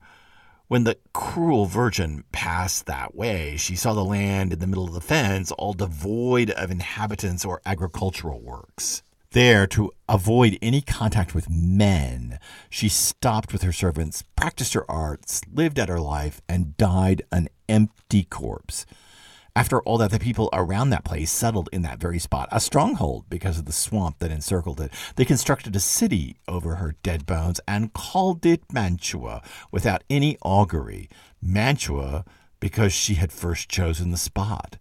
When 0.69 0.83
the 0.83 0.97
cruel 1.13 1.65
virgin 1.65 2.25
passed 2.33 2.87
that 2.87 3.15
way, 3.15 3.55
she 3.55 3.77
saw 3.77 3.93
the 3.93 4.03
land 4.03 4.51
in 4.51 4.59
the 4.59 4.67
middle 4.67 4.83
of 4.83 4.93
the 4.93 4.99
fens 4.99 5.53
all 5.53 5.71
devoid 5.71 6.49
of 6.51 6.69
inhabitants 6.69 7.45
or 7.45 7.61
agricultural 7.65 8.41
works. 8.41 9.01
There, 9.31 9.65
to 9.67 9.91
avoid 10.09 10.59
any 10.61 10.81
contact 10.81 11.33
with 11.33 11.49
men, 11.49 12.37
she 12.69 12.89
stopped 12.89 13.53
with 13.53 13.61
her 13.61 13.71
servants, 13.71 14.25
practiced 14.35 14.73
her 14.73 14.89
arts, 14.91 15.39
lived 15.49 15.79
out 15.79 15.87
her 15.87 16.01
life, 16.01 16.41
and 16.49 16.75
died 16.75 17.21
an 17.31 17.47
empty 17.69 18.25
corpse. 18.25 18.85
After 19.57 19.81
all 19.81 19.97
that, 19.97 20.11
the 20.11 20.19
people 20.19 20.51
around 20.53 20.91
that 20.91 21.03
place 21.03 21.31
settled 21.31 21.67
in 21.73 21.81
that 21.81 21.99
very 21.99 22.19
spot, 22.19 22.47
a 22.51 22.59
stronghold 22.59 23.25
because 23.27 23.57
of 23.57 23.65
the 23.65 23.71
swamp 23.71 24.19
that 24.19 24.29
encircled 24.29 24.79
it. 24.79 24.93
They 25.15 25.25
constructed 25.25 25.75
a 25.75 25.79
city 25.79 26.37
over 26.47 26.75
her 26.75 26.93
dead 27.01 27.25
bones 27.25 27.59
and 27.67 27.91
called 27.91 28.45
it 28.45 28.71
Mantua 28.71 29.41
without 29.71 30.03
any 30.11 30.37
augury. 30.43 31.09
Mantua 31.41 32.23
because 32.59 32.93
she 32.93 33.15
had 33.15 33.31
first 33.31 33.67
chosen 33.67 34.11
the 34.11 34.17
spot. 34.17 34.77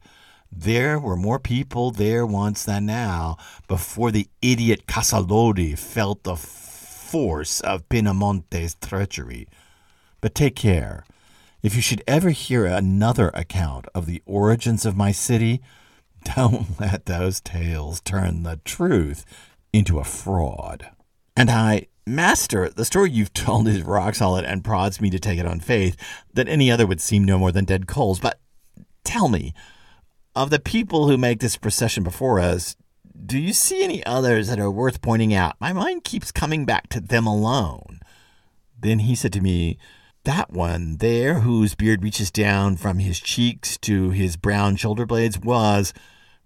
There 0.53 1.01
were 1.01 1.17
more 1.17 1.39
people 1.39 1.91
there 1.91 2.27
once 2.27 2.63
than 2.63 2.85
now, 2.85 3.39
before 3.69 4.11
the 4.11 4.29
idiot 4.43 4.87
Casalodi 4.87 5.75
felt 5.75 6.23
the 6.25 6.37
force 6.37 7.63
of 7.63 7.89
Pinamonte's 7.89 8.75
treachery. 8.75 9.49
But 10.21 10.35
take 10.35 10.55
care. 10.55 11.07
If 11.67 11.75
you 11.75 11.83
should 11.83 12.05
ever 12.07 12.31
hear 12.31 12.65
another 12.65 13.33
account 13.35 13.87
of 13.93 14.07
the 14.07 14.23
origins 14.25 14.87
of 14.87 14.97
my 14.97 15.11
city, 15.11 15.61
don't 16.37 16.79
let 16.79 17.07
those 17.07 17.41
tales 17.41 18.01
turn 18.01 18.45
the 18.45 18.61
truth 18.65 19.25
into 19.73 19.99
a 19.99 20.05
fraud. 20.05 20.91
And 21.37 21.51
I, 21.51 21.89
Master, 22.07 22.69
the 22.69 22.85
story 22.85 23.11
you've 23.11 23.33
told 23.33 23.67
is 23.67 23.83
rock 23.83 24.15
solid 24.15 24.45
and 24.45 24.63
prods 24.63 25.01
me 25.01 25.11
to 25.11 25.19
take 25.19 25.41
it 25.41 25.47
on 25.47 25.59
faith 25.59 25.97
that 26.35 26.47
any 26.47 26.71
other 26.71 26.87
would 26.87 27.01
seem 27.01 27.25
no 27.25 27.37
more 27.37 27.51
than 27.51 27.65
dead 27.65 27.89
coals. 27.89 28.21
But 28.21 28.39
tell 29.03 29.27
me, 29.27 29.53
of 30.37 30.51
the 30.51 30.61
people 30.61 31.09
who 31.09 31.19
make 31.19 31.41
this 31.41 31.57
procession 31.57 32.05
before 32.05 32.39
us, 32.39 32.77
do 33.27 33.41
you 33.41 33.53
see 33.53 33.83
any 33.83 34.07
others 34.07 34.47
that 34.47 34.61
are 34.61 34.71
worth 34.71 35.03
pointing 35.03 35.35
out? 35.35 35.57
My 35.59 35.73
mind 35.73 36.05
keeps 36.05 36.31
coming 36.31 36.65
back 36.65 36.89
to 36.91 37.01
them 37.01 37.27
alone. 37.27 37.99
Then 38.79 39.01
he 39.01 39.17
said 39.17 39.33
to 39.33 39.41
me, 39.41 39.79
that 40.27 40.53
one 40.53 40.97
there, 40.97 41.35
whose 41.35 41.77
beard 41.77 42.03
reaches 42.03 42.33
down 42.33 42.77
from 42.77 42.99
his 42.99 43.21
cheeks 43.21 43.79
to 43.79 44.11
his 44.11 44.37
brown 44.37 44.75
shoulder 44.75 45.07
blades, 45.07 45.39
was, 45.39 45.95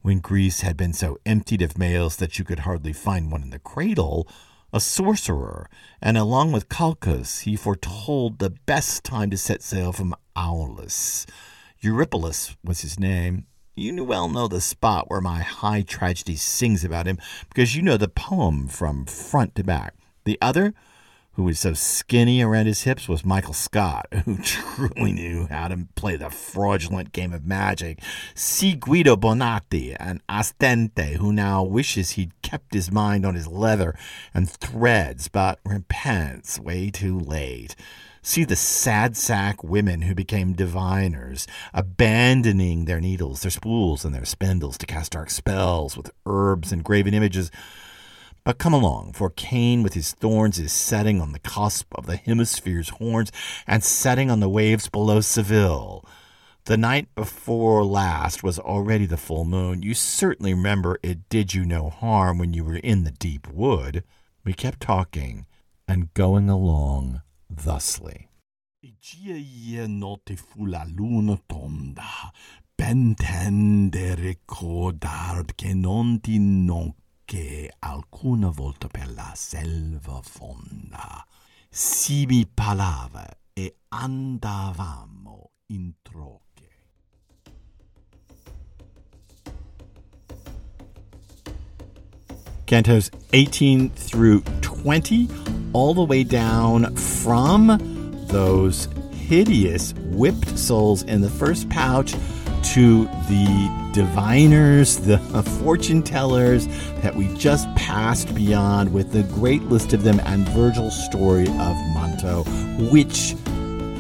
when 0.02 0.18
Greece 0.18 0.60
had 0.60 0.76
been 0.76 0.92
so 0.92 1.16
emptied 1.24 1.62
of 1.62 1.78
males 1.78 2.16
that 2.16 2.38
you 2.38 2.44
could 2.44 2.60
hardly 2.60 2.92
find 2.92 3.32
one 3.32 3.42
in 3.42 3.48
the 3.48 3.58
cradle, 3.58 4.28
a 4.70 4.80
sorcerer, 4.80 5.70
and 6.02 6.18
along 6.18 6.52
with 6.52 6.68
Calchas 6.68 7.40
he 7.40 7.56
foretold 7.56 8.38
the 8.38 8.50
best 8.50 9.02
time 9.02 9.30
to 9.30 9.38
set 9.38 9.62
sail 9.62 9.92
from 9.92 10.14
Aulis. 10.36 11.24
Eurypylus 11.80 12.56
was 12.62 12.82
his 12.82 13.00
name. 13.00 13.46
You 13.76 14.04
well 14.04 14.28
know 14.28 14.46
the 14.46 14.60
spot 14.60 15.08
where 15.08 15.22
my 15.22 15.40
high 15.40 15.80
tragedy 15.80 16.36
sings 16.36 16.84
about 16.84 17.06
him, 17.06 17.16
because 17.48 17.74
you 17.74 17.80
know 17.80 17.96
the 17.96 18.08
poem 18.08 18.68
from 18.68 19.06
front 19.06 19.54
to 19.54 19.64
back. 19.64 19.94
The 20.24 20.38
other 20.42 20.74
who 21.32 21.44
was 21.44 21.60
so 21.60 21.72
skinny 21.72 22.42
around 22.42 22.66
his 22.66 22.82
hips 22.82 23.08
was 23.08 23.24
Michael 23.24 23.54
Scott, 23.54 24.06
who 24.24 24.36
truly 24.38 25.12
knew 25.12 25.46
how 25.48 25.68
to 25.68 25.86
play 25.94 26.16
the 26.16 26.30
fraudulent 26.30 27.12
game 27.12 27.32
of 27.32 27.46
magic. 27.46 28.00
See 28.34 28.74
Guido 28.74 29.16
Bonatti, 29.16 29.96
an 30.00 30.20
Asdente 30.28 31.16
who 31.16 31.32
now 31.32 31.62
wishes 31.62 32.12
he'd 32.12 32.40
kept 32.42 32.74
his 32.74 32.90
mind 32.90 33.24
on 33.24 33.34
his 33.34 33.46
leather 33.46 33.96
and 34.34 34.50
threads, 34.50 35.28
but 35.28 35.60
repents 35.64 36.58
way 36.58 36.90
too 36.90 37.18
late. 37.18 37.76
See 38.22 38.44
the 38.44 38.56
sad 38.56 39.16
sack 39.16 39.64
women 39.64 40.02
who 40.02 40.14
became 40.14 40.52
diviners, 40.52 41.46
abandoning 41.72 42.84
their 42.84 43.00
needles, 43.00 43.40
their 43.40 43.50
spools, 43.50 44.04
and 44.04 44.14
their 44.14 44.26
spindles 44.26 44.76
to 44.78 44.86
cast 44.86 45.12
dark 45.12 45.30
spells 45.30 45.96
with 45.96 46.10
herbs 46.26 46.70
and 46.70 46.84
graven 46.84 47.14
images 47.14 47.50
but 48.50 48.58
come 48.58 48.74
along, 48.74 49.12
for 49.12 49.30
Cain 49.30 49.80
with 49.80 49.94
his 49.94 50.10
thorns 50.10 50.58
is 50.58 50.72
setting 50.72 51.20
on 51.20 51.30
the 51.30 51.38
cusp 51.38 51.94
of 51.94 52.06
the 52.06 52.16
hemisphere's 52.16 52.88
horns 52.88 53.30
and 53.64 53.84
setting 53.84 54.28
on 54.28 54.40
the 54.40 54.48
waves 54.48 54.88
below 54.88 55.20
Seville. 55.20 56.04
The 56.64 56.76
night 56.76 57.14
before 57.14 57.84
last 57.84 58.42
was 58.42 58.58
already 58.58 59.06
the 59.06 59.16
full 59.16 59.44
moon. 59.44 59.84
You 59.84 59.94
certainly 59.94 60.52
remember 60.52 60.98
it 61.00 61.28
did 61.28 61.54
you 61.54 61.64
no 61.64 61.90
harm 61.90 62.38
when 62.38 62.52
you 62.52 62.64
were 62.64 62.78
in 62.78 63.04
the 63.04 63.12
deep 63.12 63.46
wood. 63.46 64.02
We 64.44 64.52
kept 64.52 64.80
talking 64.80 65.46
and 65.86 66.12
going 66.12 66.50
along 66.50 67.22
thusly. 67.48 68.30
notte 69.86 70.36
fu 70.36 70.66
la 70.66 70.84
luna 70.88 71.40
tonda, 71.48 72.32
che 75.54 75.72
non 75.72 76.20
ti 76.20 76.38
nonché 77.30 77.72
alcuna 77.78 78.48
volta 78.48 78.88
per 78.88 79.12
la 79.14 79.32
selva 79.34 80.20
fonda 80.22 81.24
si 81.68 82.26
mi 82.26 82.46
parlava 82.52 83.26
e 83.52 83.76
andavamo 83.88 85.50
in 85.66 85.92
troche. 86.02 86.48
Cantos 92.64 93.10
18 93.30 93.90
through 93.94 94.42
20, 94.60 95.28
all 95.72 95.94
the 95.94 96.02
way 96.02 96.24
down 96.24 96.94
from 96.96 97.78
those 98.26 98.88
hideous 99.12 99.94
whipped 100.12 100.58
souls 100.58 101.02
in 101.04 101.20
the 101.20 101.30
first 101.30 101.68
pouch 101.68 102.14
to 102.62 103.04
the 103.28 103.90
diviners, 103.92 104.98
the 104.98 105.18
fortune 105.62 106.02
tellers 106.02 106.66
that 107.02 107.14
we 107.14 107.32
just 107.36 107.72
passed 107.74 108.34
beyond 108.34 108.92
with 108.92 109.12
the 109.12 109.22
great 109.34 109.62
list 109.64 109.92
of 109.92 110.02
them 110.02 110.20
and 110.20 110.48
Virgil's 110.50 111.04
story 111.04 111.46
of 111.46 111.76
Manto, 111.94 112.44
which 112.90 113.34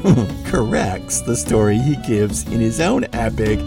corrects 0.50 1.20
the 1.22 1.36
story 1.36 1.78
he 1.78 1.96
gives 2.06 2.44
in 2.46 2.60
his 2.60 2.80
own 2.80 3.04
epic, 3.12 3.58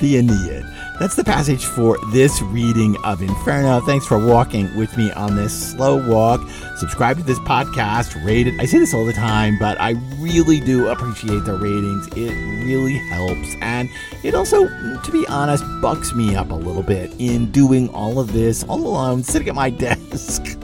the 0.00 0.16
Aeneid. 0.18 0.71
That's 1.02 1.16
the 1.16 1.24
passage 1.24 1.64
for 1.64 1.98
this 2.12 2.40
reading 2.42 2.96
of 3.02 3.22
Inferno. 3.22 3.80
Thanks 3.80 4.06
for 4.06 4.24
walking 4.24 4.72
with 4.76 4.96
me 4.96 5.10
on 5.10 5.34
this 5.34 5.72
slow 5.72 5.96
walk. 6.08 6.48
Subscribe 6.76 7.16
to 7.16 7.24
this 7.24 7.40
podcast, 7.40 8.24
rate 8.24 8.46
it. 8.46 8.54
I 8.60 8.66
say 8.66 8.78
this 8.78 8.94
all 8.94 9.04
the 9.04 9.12
time, 9.12 9.58
but 9.58 9.80
I 9.80 9.96
really 10.20 10.60
do 10.60 10.86
appreciate 10.86 11.44
the 11.44 11.54
ratings. 11.54 12.06
It 12.16 12.30
really 12.64 12.98
helps. 13.08 13.48
And 13.60 13.90
it 14.22 14.36
also, 14.36 14.68
to 14.96 15.10
be 15.10 15.26
honest, 15.26 15.64
bucks 15.80 16.14
me 16.14 16.36
up 16.36 16.52
a 16.52 16.54
little 16.54 16.84
bit 16.84 17.12
in 17.18 17.50
doing 17.50 17.88
all 17.88 18.20
of 18.20 18.32
this 18.32 18.62
all 18.62 18.86
alone, 18.86 19.24
sitting 19.24 19.48
at 19.48 19.56
my 19.56 19.70
desk, 19.70 20.56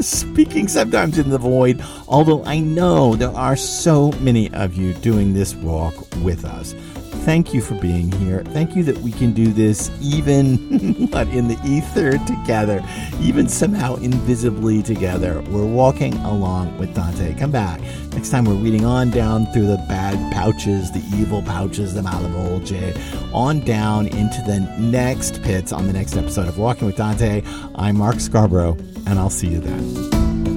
speaking 0.00 0.66
sometimes 0.66 1.16
in 1.16 1.30
the 1.30 1.38
void. 1.38 1.80
Although 2.08 2.44
I 2.44 2.58
know 2.58 3.14
there 3.14 3.30
are 3.30 3.54
so 3.54 4.10
many 4.18 4.52
of 4.52 4.74
you 4.74 4.94
doing 4.94 5.32
this 5.32 5.54
walk 5.54 5.94
with 6.24 6.44
us 6.44 6.74
thank 7.26 7.52
you 7.52 7.60
for 7.60 7.74
being 7.80 8.12
here. 8.12 8.44
Thank 8.44 8.76
you 8.76 8.84
that 8.84 8.96
we 8.98 9.10
can 9.10 9.32
do 9.32 9.52
this 9.52 9.90
even 10.00 11.06
but 11.10 11.26
in 11.28 11.48
the 11.48 11.58
ether 11.66 12.12
together, 12.18 12.80
even 13.20 13.48
somehow 13.48 13.96
invisibly 13.96 14.80
together. 14.80 15.42
We're 15.50 15.66
walking 15.66 16.14
along 16.18 16.78
with 16.78 16.94
Dante. 16.94 17.34
Come 17.34 17.50
back. 17.50 17.80
Next 18.12 18.30
time 18.30 18.44
we're 18.44 18.54
reading 18.54 18.84
on 18.84 19.10
down 19.10 19.46
through 19.46 19.66
the 19.66 19.84
bad 19.88 20.32
pouches, 20.32 20.92
the 20.92 21.02
evil 21.16 21.42
pouches, 21.42 21.94
the 21.94 22.00
Malebolge, 22.00 23.34
on 23.34 23.58
down 23.58 24.06
into 24.06 24.40
the 24.46 24.60
next 24.78 25.42
pits 25.42 25.72
on 25.72 25.88
the 25.88 25.92
next 25.92 26.16
episode 26.16 26.46
of 26.46 26.58
Walking 26.58 26.86
with 26.86 26.96
Dante. 26.96 27.42
I'm 27.74 27.98
Mark 27.98 28.20
Scarborough, 28.20 28.76
and 29.04 29.18
I'll 29.18 29.30
see 29.30 29.48
you 29.48 29.58
then. 29.58 30.55